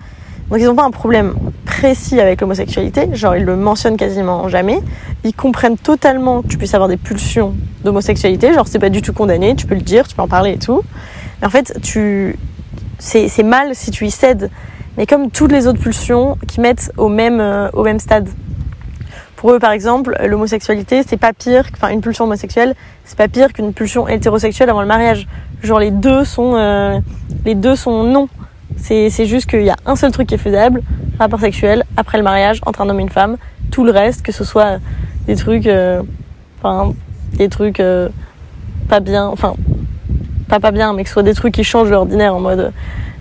Donc 0.51 0.61
ils 0.61 0.65
n'ont 0.65 0.77
pas 0.77 0.85
un 0.85 0.91
problème 0.91 1.35
précis 1.65 2.21
avec 2.21 2.41
l'homosexualité, 2.41 3.09
genre 3.13 3.37
ils 3.37 3.45
le 3.45 3.57
mentionnent 3.57 3.97
quasiment 3.97 4.49
jamais. 4.49 4.81
Ils 5.25 5.35
comprennent 5.35 5.77
totalement 5.77 6.43
que 6.43 6.49
tu 6.49 6.57
puisses 6.57 6.75
avoir 6.75 6.89
des 6.89 6.97
pulsions 6.97 7.55
d'homosexualité, 7.85 8.53
genre 8.55 8.69
c'est 8.69 8.79
pas 8.79 8.89
du 8.89 9.03
tout 9.03 9.13
condamné, 9.13 9.57
tu 9.57 9.67
peux 9.67 9.75
le 9.75 9.81
dire, 9.81 10.07
tu 10.07 10.15
peux 10.15 10.23
en 10.23 10.29
parler 10.29 10.53
et 10.53 10.59
tout. 10.59 10.83
Mais 11.41 11.47
en 11.49 11.51
fait, 11.51 11.77
c'est 12.99 13.43
mal 13.43 13.75
si 13.75 13.91
tu 13.91 14.07
y 14.07 14.11
cèdes. 14.11 14.51
Mais 14.97 15.07
comme 15.07 15.31
toutes 15.31 15.53
les 15.53 15.67
autres 15.67 15.81
pulsions 15.81 16.39
qui 16.47 16.61
mettent 16.61 16.91
au 16.97 17.09
même, 17.09 17.41
euh, 17.41 17.69
au 17.73 17.83
même 17.83 17.99
stade. 17.99 18.29
Pour 19.35 19.53
eux, 19.53 19.59
par 19.59 19.73
exemple, 19.73 20.17
l'homosexualité, 20.25 21.03
c'est 21.07 21.19
pas 21.19 21.35
pire, 21.35 21.67
enfin 21.75 21.91
une 21.91 22.01
pulsion 22.01 22.25
homosexuelle, 22.25 22.75
c'est 23.05 23.19
pas 23.19 23.29
pire 23.29 23.53
qu'une 23.53 23.75
pulsion 23.75 24.09
hétérosexuelle 24.09 24.71
avant 24.71 24.81
le 24.81 24.87
mariage. 24.87 25.29
Genre 25.63 25.79
les 25.79 25.91
deux 25.91 26.25
sont, 26.25 26.55
euh, 26.55 26.99
les 27.45 27.55
deux 27.55 27.77
sont 27.77 28.05
non. 28.05 28.29
C'est 28.77 29.27
juste 29.27 29.49
qu'il 29.49 29.63
y 29.63 29.71
a 29.71 29.77
un 29.85 29.97
seul 29.97 30.13
truc 30.13 30.29
qui 30.29 30.35
est 30.35 30.39
faisable, 30.39 30.83
rapport 31.19 31.41
sexuel, 31.41 31.85
après 31.97 32.19
le 32.19 32.25
mariage, 32.25 32.61
entre 32.67 32.83
un 32.83 32.89
homme 32.89 33.01
et 33.01 33.03
une 33.03 33.09
femme. 33.09 33.37
Tout 33.71 33.85
le 33.85 33.91
reste, 33.91 34.23
que 34.23 34.33
ce 34.33 34.45
soit 34.45 34.79
des 35.27 35.35
trucs, 35.35 35.67
euh, 35.67 36.03
enfin, 36.63 36.95
des 37.35 37.49
trucs 37.49 37.81
euh, 37.81 38.09
pas 38.89 39.01
bien, 39.01 39.27
enfin, 39.27 39.55
pas 40.49 40.61
pas 40.61 40.71
bien, 40.71 40.93
mais 40.93 41.03
que 41.03 41.09
ce 41.09 41.15
soit 41.15 41.23
des 41.25 41.35
trucs 41.35 41.55
qui 41.55 41.65
changent 41.65 41.91
l'ordinaire 41.91 42.35
en 42.35 42.41
mode, 42.41 42.73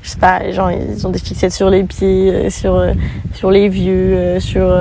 je 0.04 0.10
sais 0.10 0.20
pas, 0.20 0.40
les 0.40 0.54
gens 0.54 0.70
ils 0.70 1.08
ont 1.08 1.10
des 1.10 1.20
fixettes 1.20 1.54
sur 1.54 1.70
les 1.72 1.84
pieds, 1.84 2.32
euh, 2.32 2.50
sur, 2.52 2.86
sur 3.34 3.50
les 3.50 3.68
vieux, 3.68 4.40
sur 4.40 4.72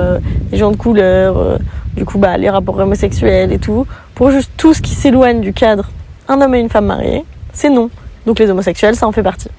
les 0.51 0.57
gens 0.57 0.71
de 0.71 0.77
couleur, 0.77 1.59
du 1.95 2.05
coup, 2.05 2.19
bah, 2.19 2.37
les 2.37 2.49
rapports 2.49 2.77
homosexuels 2.77 3.51
et 3.51 3.59
tout. 3.59 3.87
Pour 4.13 4.29
juste 4.29 4.51
tout 4.55 4.73
ce 4.73 4.81
qui 4.81 4.93
s'éloigne 4.93 5.41
du 5.41 5.51
cadre, 5.51 5.89
un 6.27 6.39
homme 6.41 6.53
et 6.53 6.59
une 6.59 6.69
femme 6.69 6.85
mariés, 6.85 7.25
c'est 7.53 7.69
non. 7.69 7.89
Donc 8.25 8.39
les 8.39 8.49
homosexuels, 8.49 8.95
ça 8.95 9.07
en 9.07 9.11
fait 9.11 9.23
partie. 9.23 9.49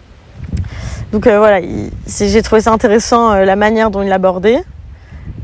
Donc 1.13 1.27
euh, 1.27 1.39
voilà, 1.39 1.61
j'ai 2.07 2.43
trouvé 2.43 2.61
ça 2.61 2.73
intéressant 2.73 3.33
euh, 3.33 3.45
la 3.45 3.57
manière 3.57 3.91
dont 3.91 4.03
il 4.03 4.09
l'abordait. 4.09 4.63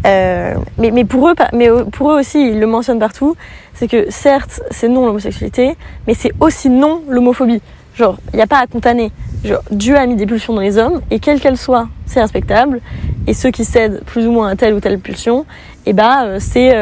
Euh, 0.04 0.54
mais, 0.78 0.90
mais, 0.90 1.04
pour 1.04 1.28
eux, 1.28 1.34
mais 1.52 1.68
pour 1.92 2.10
eux 2.10 2.18
aussi, 2.18 2.48
ils 2.48 2.58
le 2.58 2.66
mentionnent 2.66 2.98
partout, 2.98 3.36
c'est 3.74 3.86
que 3.86 4.10
certes, 4.10 4.60
c'est 4.70 4.88
non 4.88 5.06
l'homosexualité, 5.06 5.76
mais 6.06 6.14
c'est 6.14 6.32
aussi 6.40 6.68
non 6.68 7.02
l'homophobie. 7.08 7.62
Genre, 7.94 8.16
il 8.32 8.36
n'y 8.36 8.42
a 8.42 8.46
pas 8.46 8.58
à 8.58 8.66
condamner. 8.66 9.12
Genre, 9.44 9.62
Dieu 9.70 9.96
a 9.96 10.06
mis 10.06 10.16
des 10.16 10.26
pulsions 10.26 10.54
dans 10.54 10.60
les 10.60 10.78
hommes, 10.78 11.00
et 11.10 11.20
quelles 11.20 11.40
qu'elles 11.40 11.56
soient, 11.56 11.88
c'est 12.06 12.20
respectable. 12.20 12.80
Et 13.28 13.34
ceux 13.34 13.50
qui 13.50 13.64
cèdent 13.64 14.02
plus 14.04 14.26
ou 14.26 14.32
moins 14.32 14.48
à 14.48 14.56
telle 14.56 14.74
ou 14.74 14.80
telle 14.80 14.98
pulsion, 14.98 15.46
eh 15.86 15.92
ben, 15.92 16.40
c'est 16.40 16.74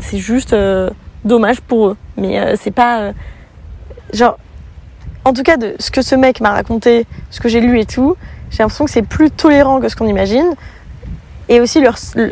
c'est 0.00 0.18
juste 0.18 0.56
dommage 1.24 1.60
pour 1.60 1.88
eux. 1.88 1.96
Mais 2.16 2.56
c'est 2.56 2.70
pas... 2.70 3.12
genre, 4.14 4.38
en 5.24 5.32
tout 5.32 5.42
cas, 5.42 5.56
de 5.56 5.74
ce 5.78 5.90
que 5.90 6.02
ce 6.02 6.14
mec 6.14 6.40
m'a 6.40 6.50
raconté, 6.50 7.06
ce 7.30 7.40
que 7.40 7.48
j'ai 7.48 7.60
lu 7.60 7.78
et 7.78 7.86
tout, 7.86 8.16
j'ai 8.50 8.58
l'impression 8.58 8.84
que 8.84 8.90
c'est 8.90 9.02
plus 9.02 9.30
tolérant 9.30 9.80
que 9.80 9.88
ce 9.88 9.96
qu'on 9.96 10.06
imagine. 10.06 10.54
Et 11.48 11.60
aussi, 11.60 11.82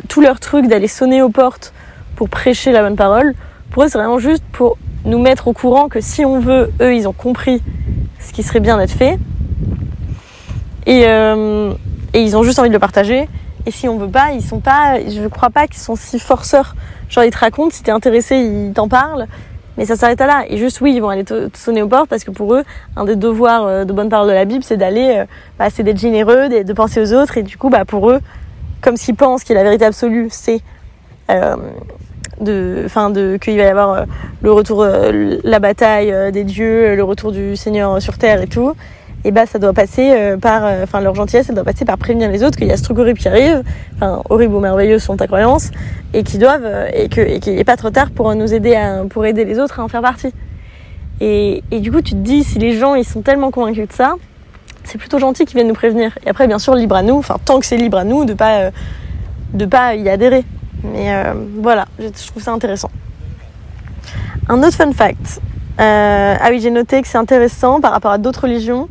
tout 0.08 0.20
leur 0.20 0.40
truc 0.40 0.66
d'aller 0.66 0.88
sonner 0.88 1.22
aux 1.22 1.28
portes 1.30 1.72
pour 2.16 2.28
prêcher 2.28 2.72
la 2.72 2.82
bonne 2.82 2.96
parole, 2.96 3.34
pour 3.70 3.84
eux, 3.84 3.88
c'est 3.88 3.98
vraiment 3.98 4.18
juste 4.18 4.44
pour 4.52 4.76
nous 5.04 5.18
mettre 5.18 5.48
au 5.48 5.52
courant 5.52 5.88
que 5.88 6.00
si 6.00 6.24
on 6.24 6.40
veut, 6.40 6.72
eux, 6.80 6.94
ils 6.94 7.08
ont 7.08 7.12
compris 7.12 7.62
ce 8.18 8.32
qui 8.32 8.42
serait 8.42 8.60
bien 8.60 8.76
d'être 8.76 8.92
fait. 8.92 9.18
Et, 10.86 11.04
euh, 11.06 11.72
ils 12.12 12.36
ont 12.36 12.42
juste 12.42 12.58
envie 12.58 12.68
de 12.68 12.74
le 12.74 12.80
partager. 12.80 13.28
Et 13.66 13.70
si 13.70 13.88
on 13.88 13.98
veut 13.98 14.08
pas, 14.08 14.32
ils 14.32 14.42
sont 14.42 14.60
pas, 14.60 14.98
je 15.00 15.26
crois 15.28 15.50
pas 15.50 15.66
qu'ils 15.66 15.80
sont 15.80 15.96
si 15.96 16.18
forceurs. 16.18 16.74
Genre, 17.08 17.24
ils 17.24 17.30
te 17.30 17.38
racontent, 17.38 17.70
si 17.70 17.82
t'es 17.82 17.90
intéressé, 17.90 18.36
ils 18.36 18.72
t'en 18.72 18.88
parlent. 18.88 19.26
Mais 19.80 19.86
ça 19.86 19.96
s'arrête 19.96 20.20
là. 20.20 20.44
Et 20.46 20.58
juste, 20.58 20.82
oui, 20.82 20.92
ils 20.94 21.00
vont 21.00 21.08
aller 21.08 21.24
sonner 21.54 21.80
aux 21.80 21.88
portes 21.88 22.10
parce 22.10 22.22
que 22.22 22.30
pour 22.30 22.54
eux, 22.54 22.64
un 22.96 23.06
des 23.06 23.16
devoirs 23.16 23.64
euh, 23.64 23.84
de 23.86 23.94
bonne 23.94 24.10
parole 24.10 24.28
de 24.28 24.34
la 24.34 24.44
Bible, 24.44 24.62
c'est 24.62 24.76
d'aller, 24.76 25.20
euh, 25.20 25.24
bah, 25.58 25.68
d'être 25.70 25.98
généreux, 25.98 26.50
de 26.50 26.72
penser 26.74 27.00
aux 27.00 27.14
autres. 27.14 27.38
Et 27.38 27.42
du 27.42 27.56
coup, 27.56 27.70
bah, 27.70 27.86
pour 27.86 28.10
eux, 28.10 28.20
comme 28.82 28.98
s'ils 28.98 29.14
pensent 29.14 29.42
que 29.42 29.54
la 29.54 29.62
vérité 29.62 29.86
absolue, 29.86 30.28
c'est 30.30 30.60
euh, 31.30 31.56
de, 32.42 32.82
enfin, 32.84 33.08
de 33.08 33.38
qu'il 33.40 33.56
va 33.56 33.62
y 33.62 33.68
avoir 33.68 34.04
le 34.42 34.52
retour, 34.52 34.84
la 34.84 35.58
bataille 35.60 36.30
des 36.30 36.44
dieux, 36.44 36.94
le 36.94 37.02
retour 37.02 37.32
du 37.32 37.56
Seigneur 37.56 38.02
sur 38.02 38.18
terre 38.18 38.42
et 38.42 38.48
tout 38.48 38.74
et 39.24 39.30
bah 39.30 39.46
ça 39.46 39.58
doit 39.58 39.72
passer 39.72 40.12
euh, 40.12 40.36
par, 40.36 40.64
euh, 40.64 40.84
enfin 40.84 41.00
leur 41.00 41.14
gentillesse, 41.14 41.46
ça 41.46 41.52
doit 41.52 41.64
passer 41.64 41.84
par 41.84 41.98
prévenir 41.98 42.30
les 42.30 42.42
autres 42.42 42.56
qu'il 42.56 42.66
y 42.66 42.72
a 42.72 42.76
ce 42.76 42.82
truc 42.82 42.98
horrible 42.98 43.18
qui 43.18 43.28
arrive, 43.28 43.62
enfin 43.96 44.22
horrible 44.30 44.54
ou 44.54 44.60
merveilleux 44.60 44.98
sont 44.98 45.16
ta 45.16 45.26
croyance, 45.26 45.70
et 46.14 46.22
qui 46.22 46.38
doivent 46.38 46.64
euh, 46.64 46.88
et 46.92 47.08
que 47.08 47.50
n'est 47.50 47.64
pas 47.64 47.76
trop 47.76 47.90
tard 47.90 48.10
pour 48.10 48.34
nous 48.34 48.54
aider 48.54 48.74
à, 48.74 49.04
pour 49.08 49.26
aider 49.26 49.44
les 49.44 49.58
autres 49.58 49.80
à 49.80 49.84
en 49.84 49.88
faire 49.88 50.02
partie. 50.02 50.32
Et, 51.20 51.62
et 51.70 51.80
du 51.80 51.92
coup 51.92 52.00
tu 52.00 52.12
te 52.12 52.20
dis 52.20 52.44
si 52.44 52.58
les 52.58 52.78
gens 52.78 52.94
ils 52.94 53.04
sont 53.04 53.20
tellement 53.20 53.50
convaincus 53.50 53.88
de 53.88 53.92
ça, 53.92 54.14
c'est 54.84 54.96
plutôt 54.96 55.18
gentil 55.18 55.44
qu'ils 55.44 55.56
viennent 55.56 55.68
nous 55.68 55.74
prévenir. 55.74 56.16
Et 56.24 56.30
après 56.30 56.46
bien 56.46 56.58
sûr 56.58 56.74
libre 56.74 56.96
à 56.96 57.02
nous, 57.02 57.16
enfin 57.16 57.36
tant 57.44 57.60
que 57.60 57.66
c'est 57.66 57.76
libre 57.76 57.98
à 57.98 58.04
nous 58.04 58.24
de 58.24 58.32
pas 58.32 58.70
de 59.52 59.66
pas 59.66 59.94
y 59.96 60.08
adhérer. 60.08 60.44
Mais 60.82 61.12
voilà, 61.58 61.86
je 61.98 62.26
trouve 62.26 62.42
ça 62.42 62.52
intéressant. 62.52 62.90
Un 64.48 64.62
autre 64.62 64.76
fun 64.76 64.92
fact, 64.92 65.40
ah 65.82 66.48
oui, 66.50 66.60
j'ai 66.60 66.70
noté 66.70 67.00
que 67.02 67.08
c'est 67.08 67.18
intéressant 67.18 67.80
par 67.80 67.92
rapport 67.92 68.10
à 68.10 68.18
d'autres 68.18 68.42
religions. 68.42 68.88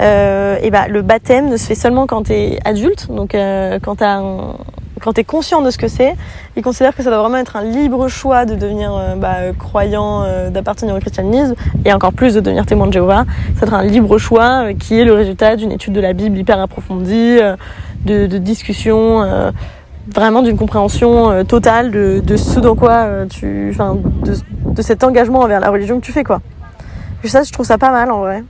Euh, 0.00 0.56
et 0.60 0.70
bah, 0.70 0.88
le 0.88 1.02
baptême 1.02 1.48
ne 1.48 1.56
se 1.56 1.66
fait 1.66 1.74
seulement 1.74 2.06
quand 2.06 2.24
tu 2.24 2.32
es 2.32 2.58
adulte, 2.64 3.08
donc 3.10 3.34
euh, 3.34 3.78
quand 3.82 3.96
tu 3.96 4.04
quand 5.00 5.12
tu 5.12 5.20
es 5.20 5.24
conscient 5.24 5.60
de 5.60 5.70
ce 5.70 5.76
que 5.76 5.88
c'est. 5.88 6.14
Ils 6.56 6.62
considèrent 6.62 6.96
que 6.96 7.02
ça 7.02 7.10
doit 7.10 7.18
vraiment 7.18 7.36
être 7.36 7.56
un 7.56 7.64
libre 7.64 8.08
choix 8.08 8.46
de 8.46 8.54
devenir 8.54 8.94
euh, 8.96 9.16
bah, 9.16 9.52
croyant, 9.58 10.22
euh, 10.22 10.48
d'appartenir 10.48 10.94
au 10.94 10.98
christianisme, 10.98 11.54
et 11.84 11.92
encore 11.92 12.14
plus 12.14 12.32
de 12.32 12.40
devenir 12.40 12.64
témoin 12.64 12.86
de 12.86 12.92
Jéhovah. 12.92 13.24
Ça 13.58 13.66
doit 13.66 13.80
être 13.80 13.84
un 13.84 13.90
libre 13.90 14.16
choix 14.16 14.72
qui 14.78 14.98
est 14.98 15.04
le 15.04 15.12
résultat 15.12 15.56
d'une 15.56 15.72
étude 15.72 15.92
de 15.92 16.00
la 16.00 16.14
Bible 16.14 16.38
hyper 16.38 16.58
approfondie, 16.58 17.38
de, 18.06 18.26
de 18.26 18.38
discussions 18.38 19.52
vraiment 20.12 20.42
d'une 20.42 20.56
compréhension 20.56 21.44
totale 21.44 21.90
de, 21.90 22.20
de, 22.24 22.36
ce 22.36 22.60
dans 22.60 22.74
quoi 22.74 23.26
tu, 23.30 23.68
enfin, 23.70 23.96
de, 24.24 24.34
de, 24.72 24.82
cet 24.82 25.04
engagement 25.04 25.40
envers 25.40 25.60
la 25.60 25.70
religion 25.70 26.00
que 26.00 26.04
tu 26.04 26.12
fais 26.12 26.24
quoi. 26.24 26.40
Et 27.22 27.28
ça, 27.28 27.42
je 27.42 27.52
trouve 27.52 27.64
ça 27.64 27.78
pas 27.78 27.90
mal 27.90 28.10
en 28.10 28.20
vrai. 28.20 28.44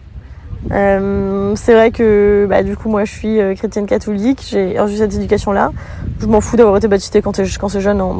Euh, 0.72 1.52
c'est 1.56 1.74
vrai 1.74 1.90
que 1.90 2.46
bah, 2.48 2.62
du 2.62 2.76
coup 2.76 2.88
moi 2.88 3.04
je 3.04 3.12
suis 3.12 3.38
euh, 3.38 3.54
chrétienne 3.54 3.86
catholique, 3.86 4.46
j'ai 4.48 4.78
reçu 4.78 4.96
cette 4.96 5.14
éducation 5.14 5.52
là. 5.52 5.72
Je 6.20 6.26
m'en 6.26 6.40
fous 6.40 6.56
d'avoir 6.56 6.76
été 6.76 6.88
baptisée 6.88 7.20
quand, 7.20 7.38
quand 7.60 7.68
c'est 7.68 7.80
jeune. 7.80 8.00
Hein. 8.00 8.14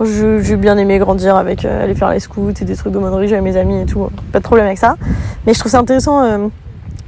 J'ai 0.00 0.56
bien 0.56 0.78
aimé 0.78 0.98
grandir 0.98 1.36
avec 1.36 1.64
euh, 1.64 1.84
aller 1.84 1.94
faire 1.94 2.10
les 2.10 2.20
scouts 2.20 2.50
et 2.60 2.64
des 2.64 2.76
trucs 2.76 2.92
d'aumônerie, 2.92 3.28
j'avais 3.28 3.42
mes 3.42 3.56
amis 3.56 3.82
et 3.82 3.86
tout, 3.86 4.08
pas 4.32 4.38
de 4.38 4.44
problème 4.44 4.66
avec 4.66 4.78
ça. 4.78 4.96
Mais 5.46 5.52
je 5.52 5.58
trouve 5.58 5.70
ça 5.70 5.78
intéressant, 5.78 6.24
euh, 6.24 6.48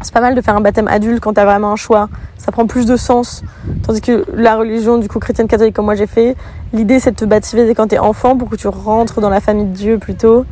c'est 0.02 0.12
pas 0.12 0.20
mal 0.20 0.34
de 0.34 0.40
faire 0.40 0.56
un 0.56 0.60
baptême 0.60 0.88
adulte 0.88 1.20
quand 1.20 1.34
t'as 1.34 1.44
vraiment 1.44 1.72
un 1.72 1.76
choix. 1.76 2.08
Ça 2.38 2.52
prend 2.52 2.66
plus 2.66 2.86
de 2.86 2.96
sens. 2.96 3.42
Tandis 3.84 4.00
que 4.00 4.24
la 4.34 4.56
religion 4.56 4.98
du 4.98 5.08
coup 5.08 5.18
chrétienne 5.18 5.48
catholique 5.48 5.74
comme 5.74 5.86
moi 5.86 5.94
j'ai 5.94 6.06
fait, 6.06 6.36
l'idée 6.72 7.00
c'est 7.00 7.12
de 7.12 7.16
te 7.16 7.24
baptiser 7.24 7.74
quand 7.74 7.88
t'es 7.88 7.98
enfant 7.98 8.36
pour 8.36 8.48
que 8.50 8.56
tu 8.56 8.68
rentres 8.68 9.20
dans 9.20 9.30
la 9.30 9.40
famille 9.40 9.66
de 9.66 9.74
Dieu 9.74 9.98
plutôt. 9.98 10.44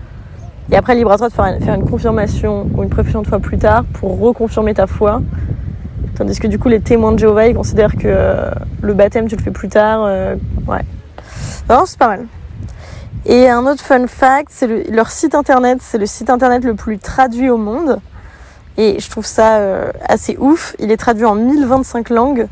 Et 0.70 0.76
après, 0.76 0.94
libre 0.94 1.12
à 1.12 1.18
toi 1.18 1.28
de 1.28 1.34
faire 1.34 1.74
une, 1.74 1.88
confirmation 1.88 2.66
ou 2.74 2.82
une 2.82 2.88
profession 2.88 3.22
de 3.22 3.26
foi 3.26 3.38
plus 3.38 3.58
tard 3.58 3.84
pour 3.84 4.18
reconfirmer 4.18 4.72
ta 4.72 4.86
foi. 4.86 5.20
Tandis 6.16 6.38
que 6.38 6.46
du 6.46 6.58
coup, 6.58 6.68
les 6.68 6.80
témoins 6.80 7.12
de 7.12 7.18
Jéhovah, 7.18 7.48
ils 7.48 7.54
considèrent 7.54 7.96
que 7.96 8.06
euh, 8.06 8.50
le 8.80 8.94
baptême, 8.94 9.28
tu 9.28 9.36
le 9.36 9.42
fais 9.42 9.50
plus 9.50 9.68
tard. 9.68 10.04
Euh, 10.04 10.36
ouais. 10.66 10.80
Non, 11.68 11.82
c'est 11.84 11.98
pas 11.98 12.08
mal. 12.08 12.26
Et 13.26 13.48
un 13.48 13.66
autre 13.66 13.82
fun 13.82 14.06
fact, 14.06 14.48
c'est 14.50 14.90
leur 14.90 15.10
site 15.10 15.34
internet, 15.34 15.78
c'est 15.80 15.98
le 15.98 16.06
site 16.06 16.30
internet 16.30 16.64
le 16.64 16.74
plus 16.74 16.98
traduit 16.98 17.50
au 17.50 17.56
monde. 17.58 17.98
Et 18.76 18.98
je 18.98 19.10
trouve 19.10 19.26
ça 19.26 19.58
euh, 19.58 19.90
assez 20.08 20.36
ouf. 20.38 20.74
Il 20.78 20.90
est 20.90 20.96
traduit 20.96 21.24
en 21.24 21.34
1025 21.34 22.10
langues. 22.10 22.48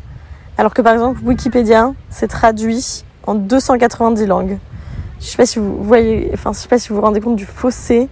Alors 0.58 0.74
que 0.74 0.82
par 0.82 0.92
exemple, 0.92 1.20
Wikipédia, 1.24 1.92
c'est 2.10 2.28
traduit 2.28 3.04
en 3.26 3.34
290 3.34 4.26
langues. 4.26 4.58
Je 5.20 5.26
sais 5.26 5.36
pas 5.36 5.46
si 5.46 5.58
vous 5.58 5.82
voyez, 5.82 6.30
enfin, 6.34 6.52
je 6.52 6.58
sais 6.58 6.68
pas 6.68 6.78
si 6.78 6.88
vous 6.88 6.96
vous 6.96 7.00
rendez 7.00 7.20
compte 7.20 7.36
du 7.36 7.46
fossé. 7.46 8.08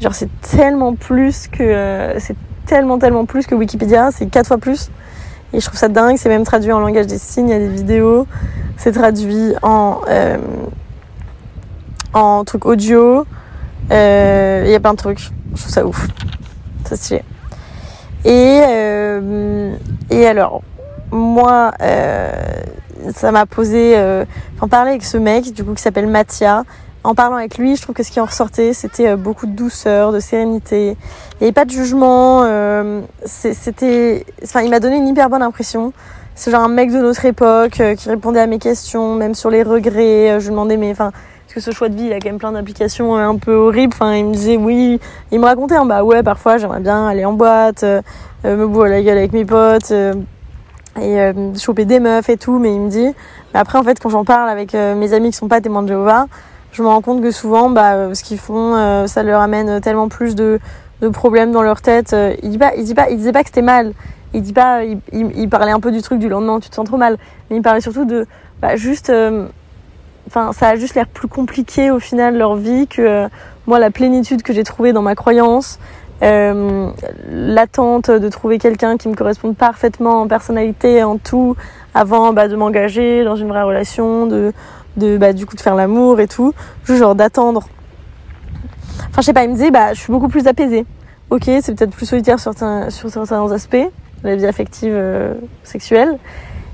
Genre, 0.00 0.14
c'est 0.14 0.28
tellement 0.40 0.94
plus 0.94 1.48
que, 1.48 1.62
euh, 1.62 2.18
c'est 2.18 2.36
tellement, 2.66 2.98
tellement 2.98 3.26
plus 3.26 3.46
que 3.46 3.54
Wikipédia. 3.54 4.10
C'est 4.10 4.26
quatre 4.26 4.48
fois 4.48 4.58
plus. 4.58 4.90
Et 5.52 5.60
je 5.60 5.66
trouve 5.66 5.78
ça 5.78 5.88
dingue. 5.88 6.16
C'est 6.16 6.28
même 6.28 6.44
traduit 6.44 6.72
en 6.72 6.80
langage 6.80 7.06
des 7.06 7.18
signes. 7.18 7.48
Il 7.48 7.52
y 7.52 7.54
a 7.54 7.58
des 7.58 7.68
vidéos. 7.68 8.26
C'est 8.76 8.92
traduit 8.92 9.54
en, 9.62 10.00
euh, 10.08 10.38
en 12.12 12.44
truc 12.44 12.66
audio. 12.66 13.24
Euh, 13.92 14.62
il 14.66 14.70
y 14.70 14.74
a 14.74 14.80
plein 14.80 14.92
de 14.92 14.98
trucs. 14.98 15.20
Je 15.20 15.60
trouve 15.60 15.72
ça 15.72 15.86
ouf. 15.86 16.08
Et, 18.24 18.62
euh, 18.66 19.74
et 20.10 20.26
alors, 20.26 20.62
moi, 21.14 21.72
euh, 21.82 22.32
ça 23.14 23.32
m'a 23.32 23.46
posé. 23.46 23.94
Euh, 23.96 24.24
en 24.60 24.68
parler 24.68 24.90
avec 24.90 25.04
ce 25.04 25.18
mec, 25.18 25.52
du 25.52 25.62
coup, 25.62 25.74
qui 25.74 25.82
s'appelle 25.82 26.06
Mathia. 26.06 26.64
En 27.02 27.14
parlant 27.14 27.36
avec 27.36 27.58
lui, 27.58 27.76
je 27.76 27.82
trouve 27.82 27.94
que 27.94 28.02
ce 28.02 28.10
qui 28.10 28.18
en 28.18 28.24
ressortait, 28.24 28.72
c'était 28.72 29.08
euh, 29.08 29.16
beaucoup 29.16 29.46
de 29.46 29.52
douceur, 29.52 30.10
de 30.10 30.20
sérénité. 30.20 30.96
Il 31.32 31.42
n'y 31.42 31.46
avait 31.46 31.52
pas 31.52 31.66
de 31.66 31.70
jugement. 31.70 32.44
C'était, 33.26 34.24
enfin, 34.42 34.62
il 34.62 34.70
m'a 34.70 34.80
donné 34.80 34.96
une 34.96 35.08
hyper 35.08 35.28
bonne 35.28 35.42
impression. 35.42 35.92
C'est 36.34 36.50
genre 36.50 36.62
un 36.62 36.68
mec 36.68 36.90
de 36.90 36.98
notre 36.98 37.24
époque 37.26 37.80
qui 37.96 38.08
répondait 38.08 38.40
à 38.40 38.46
mes 38.46 38.58
questions, 38.58 39.14
même 39.14 39.34
sur 39.34 39.50
les 39.50 39.62
regrets. 39.62 40.40
Je 40.40 40.46
lui 40.46 40.50
demandais, 40.50 40.76
mais 40.78 40.90
enfin, 40.90 41.12
que 41.54 41.60
ce 41.60 41.70
choix 41.70 41.88
de 41.88 41.96
vie, 41.96 42.06
il 42.06 42.12
a 42.12 42.18
quand 42.18 42.28
même 42.28 42.38
plein 42.38 42.52
d'applications 42.52 43.16
un 43.16 43.36
peu 43.36 43.54
horribles. 43.54 43.94
Enfin, 43.94 44.14
il 44.14 44.26
me 44.26 44.32
disait 44.32 44.56
oui. 44.56 45.00
Il 45.30 45.40
me 45.40 45.44
racontait, 45.44 45.76
hein, 45.76 45.86
bah 45.86 46.02
ouais, 46.02 46.22
parfois 46.22 46.58
j'aimerais 46.58 46.80
bien 46.80 47.06
aller 47.06 47.24
en 47.24 47.32
boîte, 47.32 47.84
me 48.44 48.66
boire 48.66 48.88
la 48.88 49.02
gueule 49.02 49.18
avec 49.18 49.32
mes 49.32 49.44
potes 49.44 49.92
et 51.00 51.20
euh, 51.20 51.54
choper 51.56 51.84
des 51.84 52.00
meufs 52.00 52.28
et 52.28 52.36
tout, 52.36 52.58
mais 52.58 52.74
il 52.74 52.80
me 52.80 52.90
dit. 52.90 53.14
Mais 53.52 53.60
après, 53.60 53.78
en 53.78 53.82
fait, 53.82 53.98
quand 53.98 54.08
j'en 54.08 54.24
parle 54.24 54.48
avec 54.48 54.74
euh, 54.74 54.94
mes 54.94 55.12
amis 55.12 55.30
qui 55.30 55.36
sont 55.36 55.48
pas 55.48 55.60
témoins 55.60 55.82
de 55.82 55.88
Jéhovah, 55.88 56.26
je 56.72 56.82
me 56.82 56.88
rends 56.88 57.00
compte 57.00 57.22
que 57.22 57.30
souvent, 57.30 57.70
bah, 57.70 57.94
euh, 57.94 58.14
ce 58.14 58.22
qu'ils 58.22 58.38
font, 58.38 58.74
euh, 58.74 59.06
ça 59.06 59.22
leur 59.22 59.40
amène 59.40 59.80
tellement 59.80 60.08
plus 60.08 60.34
de, 60.34 60.60
de 61.00 61.08
problèmes 61.08 61.52
dans 61.52 61.62
leur 61.62 61.80
tête. 61.80 62.14
il 62.42 62.50
dit 62.50 62.58
pas, 62.58 62.72
il 62.76 62.84
dit 62.84 62.94
pas, 62.94 63.10
il 63.10 63.16
disait 63.16 63.32
pas 63.32 63.42
que 63.42 63.48
c'était 63.48 63.62
mal. 63.62 63.92
Il 64.32 64.42
dit 64.42 64.52
pas, 64.52 64.82
il, 64.84 65.00
il, 65.12 65.48
parlait 65.48 65.70
un 65.70 65.78
peu 65.78 65.92
du 65.92 66.02
truc 66.02 66.18
du 66.18 66.28
lendemain, 66.28 66.58
tu 66.58 66.68
te 66.68 66.74
sens 66.74 66.86
trop 66.86 66.96
mal. 66.96 67.18
Mais 67.50 67.56
il 67.56 67.62
parlait 67.62 67.80
surtout 67.80 68.04
de, 68.04 68.26
bah, 68.60 68.74
juste, 68.74 69.12
enfin, 70.26 70.52
ça 70.52 70.68
a 70.68 70.76
juste 70.76 70.94
l'air 70.94 71.06
plus 71.06 71.28
compliqué 71.28 71.90
au 71.90 72.00
final 72.00 72.36
leur 72.36 72.56
vie 72.56 72.86
que 72.86 73.28
moi 73.66 73.78
la 73.78 73.90
plénitude 73.90 74.42
que 74.42 74.52
j'ai 74.52 74.64
trouvée 74.64 74.92
dans 74.92 75.02
ma 75.02 75.14
croyance 75.14 75.78
euh, 76.22 76.90
l'attente 77.30 78.10
de 78.10 78.28
trouver 78.28 78.58
quelqu'un 78.58 78.96
qui 78.96 79.08
me 79.08 79.14
corresponde 79.14 79.56
parfaitement 79.56 80.22
en 80.22 80.28
personnalité, 80.28 81.02
en 81.02 81.18
tout, 81.18 81.56
avant 81.92 82.32
bah, 82.32 82.48
de 82.48 82.56
m'engager 82.56 83.24
dans 83.24 83.36
une 83.36 83.48
vraie 83.48 83.62
relation, 83.62 84.26
de, 84.26 84.52
de 84.96 85.18
bah, 85.18 85.32
du 85.32 85.44
coup 85.44 85.56
de 85.56 85.60
faire 85.60 85.74
l'amour 85.74 86.20
et 86.20 86.28
tout, 86.28 86.54
juste 86.84 87.00
genre 87.00 87.14
d'attendre. 87.14 87.68
Enfin, 89.10 89.20
je 89.20 89.22
sais 89.22 89.32
pas, 89.32 89.44
il 89.44 89.50
me 89.50 89.54
disait, 89.54 89.70
bah, 89.70 89.92
je 89.92 90.00
suis 90.00 90.12
beaucoup 90.12 90.28
plus 90.28 90.46
apaisée. 90.46 90.86
Ok, 91.30 91.44
c'est 91.44 91.74
peut-être 91.74 91.90
plus 91.90 92.06
solitaire 92.06 92.38
sur 92.38 92.52
certains, 92.52 92.90
sur 92.90 93.10
certains 93.10 93.50
aspects, 93.50 93.76
la 94.22 94.36
vie 94.36 94.46
affective, 94.46 94.92
euh, 94.94 95.34
sexuelle, 95.64 96.18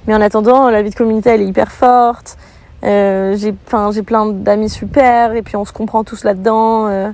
mais 0.06 0.14
en 0.14 0.20
attendant, 0.20 0.68
la 0.70 0.82
vie 0.82 0.90
de 0.90 0.94
communauté, 0.94 1.30
elle 1.30 1.42
est 1.42 1.46
hyper 1.46 1.72
forte. 1.72 2.36
Euh, 2.82 3.36
j'ai, 3.36 3.54
enfin, 3.66 3.90
j'ai 3.92 4.02
plein 4.02 4.26
d'amis 4.26 4.70
super, 4.70 5.32
et 5.32 5.42
puis 5.42 5.56
on 5.56 5.64
se 5.64 5.72
comprend 5.72 6.04
tous 6.04 6.24
là-dedans. 6.24 6.88
Euh. 6.88 7.10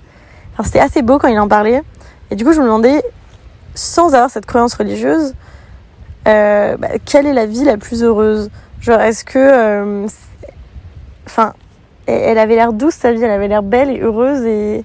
Enfin, 0.52 0.62
c'était 0.62 0.80
assez 0.80 1.02
beau 1.02 1.18
quand 1.18 1.28
il 1.28 1.38
en 1.38 1.48
parlait. 1.48 1.82
Et 2.30 2.36
du 2.36 2.44
coup, 2.44 2.52
je 2.52 2.60
me 2.60 2.64
demandais, 2.64 3.02
sans 3.74 4.14
avoir 4.14 4.30
cette 4.30 4.46
croyance 4.46 4.74
religieuse, 4.74 5.34
euh, 6.26 6.76
bah, 6.76 6.88
quelle 7.04 7.26
est 7.26 7.32
la 7.32 7.46
vie 7.46 7.64
la 7.64 7.76
plus 7.76 8.02
heureuse? 8.02 8.50
Genre, 8.80 9.00
est-ce 9.00 9.24
que. 9.24 9.38
Euh, 9.38 10.06
enfin, 11.26 11.54
elle 12.06 12.38
avait 12.38 12.54
l'air 12.54 12.72
douce, 12.72 12.94
sa 12.94 13.12
vie, 13.12 13.22
elle 13.22 13.30
avait 13.30 13.48
l'air 13.48 13.62
belle 13.62 13.90
et 13.90 14.00
heureuse 14.00 14.44
et. 14.44 14.84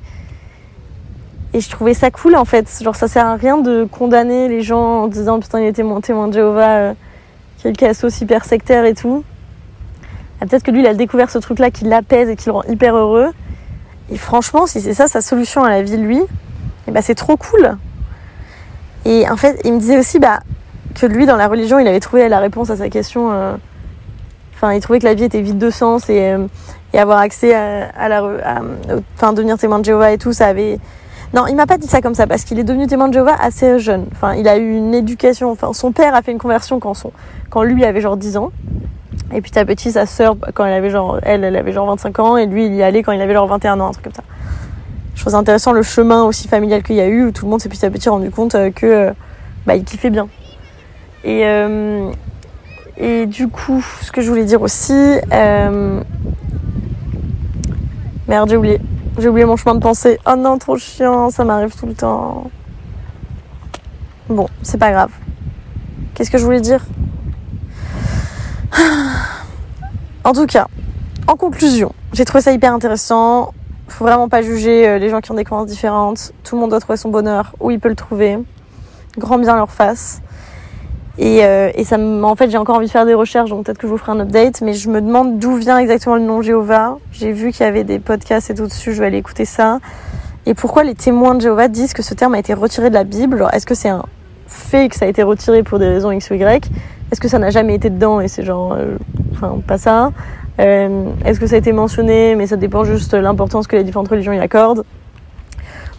Et 1.54 1.60
je 1.60 1.70
trouvais 1.70 1.94
ça 1.94 2.12
cool 2.12 2.38
en 2.38 2.46
fait. 2.46 2.66
Genre, 2.82 2.96
ça 2.96 3.10
sert 3.10 3.26
à 3.26 3.36
rien 3.36 3.58
de 3.58 3.84
condamner 3.84 4.48
les 4.48 4.62
gens 4.62 5.04
en 5.04 5.08
disant 5.08 5.40
putain, 5.40 5.60
il 5.60 5.68
était 5.68 5.84
mon 5.84 6.00
témoin 6.00 6.30
de 6.30 6.34
Jéhovah, 6.34 6.78
euh, 6.78 6.94
quel 7.62 7.76
casso 7.76 8.08
hyper 8.08 8.46
sectaire 8.46 8.86
et 8.86 8.94
tout. 8.94 9.26
Ah, 10.42 10.48
peut-être 10.48 10.64
que 10.64 10.72
lui, 10.72 10.80
il 10.80 10.88
a 10.88 10.96
découvert 10.96 11.30
ce 11.30 11.38
truc-là 11.38 11.70
qui 11.70 11.86
l'apaise 11.86 12.28
et 12.28 12.36
qui 12.36 12.48
le 12.48 12.54
rend 12.54 12.64
hyper 12.64 12.96
heureux. 12.96 13.30
Et 14.12 14.18
franchement, 14.18 14.66
si 14.66 14.82
c'est 14.82 14.96
ça 14.96 15.08
sa 15.08 15.22
solution 15.22 15.64
à 15.64 15.70
la 15.70 15.84
vie 15.84 15.98
lui, 15.98 16.20
et 16.88 16.92
bah 16.92 17.04
c'est 17.04 17.16
trop 17.16 17.38
cool. 17.38 17.78
Et 19.06 19.30
en 19.30 19.38
fait, 19.38 19.62
il 19.64 19.74
me 19.74 19.80
disait 19.80 20.00
aussi 20.00 20.18
bah, 20.18 20.40
que 21.00 21.06
lui, 21.06 21.28
dans 21.28 21.36
la 21.36 21.48
religion, 21.48 21.78
il 21.78 21.88
avait 21.88 22.00
trouvé 22.00 22.28
la 22.28 22.40
réponse 22.40 22.72
à 22.72 22.76
sa 22.76 22.90
question. 22.90 23.32
Euh, 23.32 23.56
enfin, 24.56 24.74
il 24.74 24.82
trouvait 24.82 25.00
que 25.00 25.06
la 25.06 25.14
vie 25.14 25.24
était 25.24 25.42
vide 25.42 25.60
de 25.60 25.70
sens 25.70 26.10
et, 26.10 26.32
euh, 26.32 26.48
avoir 26.94 27.20
accès 27.20 27.54
à, 27.54 27.90
à 27.96 28.10
la, 28.10 28.18
à, 28.44 28.62
enfin, 29.16 29.34
devenir 29.34 29.60
témoin 29.60 29.78
de 29.78 29.86
Jéhovah 29.86 30.12
et 30.12 30.18
tout, 30.18 30.34
ça 30.34 30.48
avait. 30.48 30.80
Non, 31.36 31.46
il 31.48 31.56
m'a 31.56 31.68
pas 31.68 31.78
dit 31.78 31.88
ça 31.88 32.02
comme 32.02 32.16
ça 32.16 32.28
parce 32.28 32.44
qu'il 32.44 32.60
est 32.60 32.64
devenu 32.64 32.88
témoin 32.88 33.08
de 33.08 33.14
Jéhovah 33.14 33.36
assez 33.40 33.80
jeune. 33.80 34.08
Enfin, 34.12 34.34
il 34.34 34.48
a 34.48 34.58
eu 34.58 34.76
une 34.76 34.96
éducation. 34.96 35.52
Enfin, 35.52 35.72
son 35.72 35.92
père 35.92 36.16
a 36.16 36.24
fait 36.24 36.32
une 36.32 36.40
conversion 36.40 36.80
quand 36.80 36.96
son, 36.96 37.12
quand 37.50 37.62
lui 37.62 37.86
avait 37.86 38.02
genre 38.02 38.18
10 38.18 38.38
ans. 38.38 38.52
Et 39.34 39.42
puis 39.42 39.52
ta 39.52 39.66
petite, 39.66 39.94
sa 39.94 40.06
sœur, 40.06 40.36
quand 40.54 40.66
elle 40.66 40.74
avait 40.74 40.90
genre, 40.90 41.20
elle, 41.24 41.44
elle 41.44 41.56
avait 41.56 41.72
genre 41.72 41.88
25 41.88 42.20
ans 42.20 42.38
et 42.38 42.46
lui, 42.46 42.66
il 42.66 42.76
y 42.76 42.84
allait 42.84 43.04
quand 43.04 43.12
il 43.12 43.22
avait 43.22 43.34
genre 43.34 43.48
21 43.48 43.80
ans, 43.80 43.88
un 43.88 43.92
truc 43.92 44.04
comme 44.04 44.14
ça 44.14 44.24
je 45.30 45.62
trouve 45.62 45.76
le 45.76 45.84
chemin 45.84 46.24
aussi 46.24 46.48
familial 46.48 46.82
qu'il 46.84 46.96
y 46.96 47.02
a 47.02 47.08
eu 47.08 47.26
où 47.26 47.32
tout 47.32 47.46
le 47.46 47.52
monde 47.52 47.62
s'est 47.62 47.70
petit 47.70 47.86
à 47.86 47.92
petit 47.92 48.10
rendu 48.10 48.32
compte 48.32 48.56
euh, 48.56 48.72
que 48.72 48.86
euh, 48.86 49.12
bah, 49.66 49.76
il 49.76 49.84
kiffait 49.84 50.10
bien. 50.10 50.28
Et, 51.24 51.46
euh, 51.46 52.12
et 52.98 53.28
du 53.28 53.48
coup, 53.48 53.86
ce 54.02 54.12
que 54.12 54.22
je 54.22 54.30
voulais 54.30 54.46
dire 54.46 54.62
aussi, 54.62 54.94
merde, 58.28 58.50
j'ai 58.50 58.58
oublié. 58.58 58.80
J'ai 59.20 59.28
oublié 59.28 59.46
mon 59.46 59.58
chemin 59.58 59.76
de 59.76 59.82
pensée. 59.82 60.18
Oh 60.26 60.36
non, 60.38 60.58
trop 60.58 60.78
chiant, 60.78 61.30
ça 61.30 61.44
m'arrive 61.44 61.76
tout 61.76 61.86
le 61.86 61.94
temps. 61.94 62.50
Bon, 64.30 64.48
c'est 64.64 64.78
pas 64.78 64.92
grave. 64.92 65.12
Qu'est-ce 66.16 66.32
que 66.32 66.38
je 66.38 66.46
voulais 66.46 66.62
dire? 66.62 66.84
En 70.24 70.34
tout 70.34 70.46
cas, 70.46 70.68
en 71.28 71.36
conclusion, 71.36 71.94
j'ai 72.13 72.25
trouvé 72.25 72.42
ça 72.42 72.51
hyper 72.51 72.74
intéressant 72.74 73.54
faut 73.92 74.06
vraiment 74.06 74.30
pas 74.30 74.42
juger 74.42 74.88
euh, 74.88 74.98
les 74.98 75.10
gens 75.10 75.22
qui 75.22 75.32
ont 75.32 75.36
des 75.36 75.44
croyances 75.44 75.68
différentes. 75.68 76.32
Tout 76.44 76.56
le 76.56 76.62
monde 76.62 76.70
doit 76.72 76.80
trouver 76.80 76.98
son 76.98 77.10
bonheur 77.10 77.54
où 77.60 77.72
il 77.72 77.80
peut 77.80 77.90
le 77.90 77.96
trouver. 77.96 78.40
Grand 79.18 79.38
bien 79.38 79.56
leur 79.56 79.70
face. 79.70 80.22
Et, 81.18 81.44
euh, 81.44 81.72
en 82.24 82.36
fait, 82.36 82.50
j'ai 82.50 82.58
encore 82.58 82.78
envie 82.78 82.88
de 82.88 82.92
faire 82.92 83.06
des 83.06 83.13
recherches, 83.13 83.50
donc 83.50 83.66
peut-être 83.66 83.78
que 83.78 83.86
je 83.86 83.92
vous 83.92 83.98
ferai 83.98 84.13
un 84.13 84.22
update. 84.22 84.62
Mais 84.62 84.74
je 84.74 84.90
me 84.90 85.01
demande 85.01 85.40
d'où 85.40 85.56
vient 85.56 85.78
exactement 85.78 86.16
le 86.16 86.22
nom 86.22 86.42
Jéhovah. 86.42 86.98
J'ai 87.12 87.32
vu 87.32 87.51
qu'il 87.51 87.66
y 87.66 87.70
avait 87.70 87.84
des 87.84 88.00
podcasts 88.00 88.50
et 88.50 88.56
tout 88.56 88.66
dessus. 88.66 88.94
Je 88.94 89.01
vais 89.01 89.08
aller 89.08 89.18
écouter 89.18 89.46
ça. 89.46 89.80
Et 90.46 90.54
pourquoi 90.54 90.84
les 90.84 90.96
témoins 90.96 91.36
de 91.36 91.42
Jéhovah 91.42 91.68
disent 91.68 91.94
que 91.94 92.01
ce 92.01 92.13
terme 92.13 92.34
a 92.34 92.40
été 92.40 92.54
retiré 92.54 92.90
de 92.90 92.96
la 92.96 93.04
Bible? 93.04 93.46
Est-ce 93.51 93.66
que 93.66 93.75
c'est 93.75 93.90
un 93.90 94.06
fait 94.48 94.90
que 94.90 94.96
ça 94.96 95.06
a 95.06 95.08
été 95.08 95.24
retiré 95.24 95.63
pour 95.63 95.80
des 95.80 95.88
raisons 95.88 96.12
X 96.12 96.32
ou 96.32 96.34
Y? 96.34 96.70
Est-ce 97.12 97.20
que 97.20 97.27
ça 97.27 97.39
n'a 97.39 97.50
jamais 97.50 97.75
été 97.75 97.89
dedans 97.89 98.22
et 98.22 98.27
c'est 98.27 98.44
genre, 98.44 98.74
euh, 98.74 98.98
enfin, 99.34 99.60
pas 99.65 99.77
ça? 99.77 100.12
Euh, 100.60 101.06
Est-ce 101.25 101.39
que 101.39 101.48
ça 101.48 101.56
a 101.56 101.58
été 101.58 101.74
mentionné 101.74 102.36
mais 102.36 102.48
ça 102.48 102.56
dépend 102.56 102.84
juste 102.84 103.13
de 103.13 103.18
l'importance 103.18 103.68
que 103.68 103.75
les 103.75 103.84
différentes 103.84 104.08
religions 104.08 104.34
y 104.34 104.39
accordent? 104.39 104.86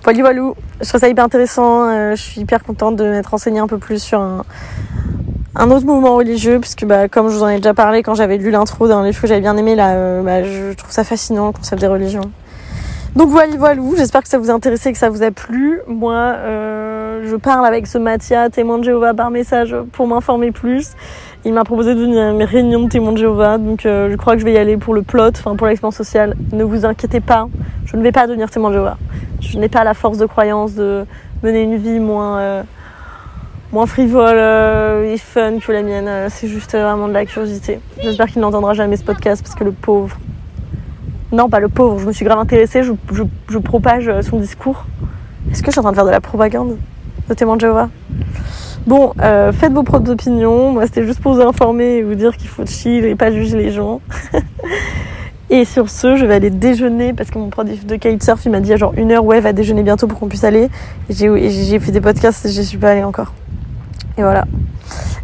Voilà, 0.05 0.21
voilà. 0.21 0.41
Je 0.81 0.89
trouve 0.89 1.01
ça 1.01 1.09
hyper 1.09 1.25
intéressant. 1.25 1.89
Euh, 1.89 2.17
je 2.17 2.23
suis 2.23 2.41
hyper 2.41 2.65
contente 2.65 2.97
de 2.97 3.05
m'être 3.05 3.27
renseignée 3.27 3.61
un 3.61 3.67
peu 3.67 3.79
plus 3.79 4.03
sur 4.03 4.21
un, 4.21 5.71
autre 5.71 5.87
mouvement 5.87 6.17
religieux, 6.17 6.59
puisque 6.61 6.85
bah, 6.85 7.09
comme 7.09 7.29
je 7.29 7.37
vous 7.37 7.43
en 7.43 7.49
ai 7.49 7.57
déjà 7.57 7.75
parlé 7.75 8.03
quand 8.03 8.15
j'avais 8.15 8.39
lu 8.39 8.51
l'intro 8.51 8.89
d'un 8.89 9.05
livre 9.05 9.21
que 9.21 9.27
j'avais 9.27 9.41
bien 9.41 9.57
aimé, 9.57 9.77
là, 9.77 10.23
bah, 10.23 10.43
je 10.43 10.73
trouve 10.73 10.91
ça 10.91 11.05
fascinant 11.05 11.49
le 11.49 11.53
concept 11.53 11.81
des 11.81 11.87
religions. 11.87 12.33
Donc 13.15 13.29
voilà, 13.29 13.55
voilà, 13.59 13.83
j'espère 13.97 14.23
que 14.23 14.29
ça 14.29 14.39
vous 14.39 14.51
a 14.51 14.55
intéressé, 14.55 14.91
que 14.91 14.99
ça 14.99 15.11
vous 15.11 15.23
a 15.23 15.31
plu. 15.31 15.81
Moi, 15.87 16.15
euh, 16.15 16.92
je 17.23 17.37
parle 17.37 17.65
avec 17.67 17.87
ce 17.87 17.99
Mathia, 17.99 18.51
témoin 18.51 18.79
de 18.79 18.85
Jéhovah, 18.85 19.15
par 19.15 19.31
message 19.31 19.75
pour 19.93 20.07
m'informer 20.07 20.51
plus. 20.51 20.93
Il 21.45 21.53
m'a 21.53 21.65
proposé 21.65 21.95
de 21.95 22.01
venir 22.01 22.23
à 22.23 22.33
mes 22.33 22.45
réunions 22.45 22.85
de 22.85 22.89
témoins 22.89 23.13
de 23.13 23.19
Jéhovah, 23.19 23.59
donc 23.59 23.87
euh, 23.87 24.11
je 24.11 24.17
crois 24.17 24.35
que 24.35 24.41
je 24.41 24.45
vais 24.45 24.53
y 24.53 24.59
aller 24.59 24.77
pour 24.77 24.95
le 24.95 25.03
plot, 25.03 25.31
enfin 25.31 25.57
pour 25.57 25.67
l'expérience 25.67 25.97
sociale. 25.97 26.35
Ne 26.53 26.65
vous 26.65 26.85
inquiétez 26.85 27.21
pas, 27.21 27.49
je 27.85 27.97
ne 27.97 28.03
vais 28.03 28.13
pas 28.13 28.27
devenir 28.27 28.51
témoin 28.51 28.71
de 28.71 28.75
Jéhovah. 28.75 28.99
Je 29.41 29.59
n'ai 29.59 29.69
pas 29.69 29.85
la 29.85 29.95
force 29.95 30.19
de 30.19 30.27
croyance 30.27 30.75
de 30.75 31.05
mener 31.43 31.63
une 31.63 31.77
vie 31.77 31.99
moins, 31.99 32.39
euh, 32.39 32.63
moins 33.73 33.87
frivole 33.87 34.39
et 35.05 35.17
fun 35.19 35.59
que 35.59 35.73
la 35.73 35.83
mienne. 35.83 36.29
C'est 36.29 36.49
juste 36.49 36.73
vraiment 36.73 37.09
de 37.09 37.13
la 37.13 37.25
curiosité. 37.27 37.81
J'espère 38.03 38.27
qu'il 38.27 38.41
n'entendra 38.41 38.75
jamais 38.75 38.97
ce 38.97 39.05
podcast 39.05 39.43
parce 39.43 39.55
que 39.55 39.65
le 39.65 39.73
pauvre, 39.73 40.17
non, 41.33 41.49
pas 41.49 41.61
le 41.61 41.69
pauvre, 41.69 41.99
je 41.99 42.07
me 42.07 42.13
suis 42.13 42.27
grave 42.27 42.39
intéressée, 42.39 42.83
je, 42.83 42.93
je, 43.49 43.59
propage 43.59 44.07
euh, 44.07 44.21
son 44.21 44.39
discours. 44.39 44.85
Est-ce 45.51 45.63
que 45.63 45.69
je 45.69 45.73
suis 45.73 45.81
en 45.81 45.83
train 45.83 45.93
de 45.93 45.97
faire 45.97 46.05
de 46.05 46.11
la 46.11 46.21
propagande? 46.21 46.77
De 47.29 47.35
témoin 47.35 47.57
de 47.57 47.61
Jéhovah 47.61 47.89
Bon, 48.87 49.13
euh, 49.21 49.53
faites 49.53 49.73
vos 49.73 49.85
propres 49.85 50.11
opinions. 50.11 50.73
Moi, 50.73 50.87
c'était 50.87 51.07
juste 51.07 51.21
pour 51.21 51.35
vous 51.35 51.41
informer 51.41 51.99
et 51.99 52.03
vous 52.03 52.17
dire 52.17 52.37
qu'il 52.37 52.49
faut 52.49 52.67
chill 52.67 53.05
et 53.05 53.15
pas 53.15 53.31
juger 53.31 53.57
les 53.57 53.71
gens. 53.71 54.01
et 55.51 55.65
sur 55.65 55.89
ce, 55.89 56.17
je 56.17 56.27
vais 56.27 56.35
aller 56.35 56.51
déjeuner 56.51 57.13
parce 57.13 57.31
que 57.31 57.39
mon 57.39 57.49
prof 57.49 57.67
de 57.67 57.97
kitesurf, 57.97 58.45
il 58.45 58.51
m'a 58.51 58.61
dit 58.61 58.73
à 58.73 58.77
genre 58.77 58.93
une 58.97 59.13
heure, 59.13 59.25
ouais, 59.25 59.41
va 59.41 59.53
déjeuner 59.53 59.85
bientôt 59.85 60.09
pour 60.09 60.19
qu'on 60.19 60.27
puisse 60.27 60.43
aller. 60.43 60.69
J'ai 61.09 61.79
fait 61.79 61.93
des 61.93 62.01
podcasts 62.01 62.45
et 62.45 62.49
j'y 62.49 62.65
suis 62.65 62.79
pas 62.79 62.91
allée 62.91 63.05
encore. 63.05 63.33
Et 64.19 64.23
voilà. 64.23 64.47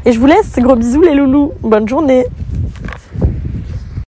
Et 0.04 0.12
je 0.12 0.20
vous 0.20 0.26
laisse. 0.26 0.56
Gros 0.58 0.76
bisous 0.76 1.02
les 1.02 1.14
loulous. 1.14 1.52
Bonne 1.62 1.88
journée. 1.88 2.26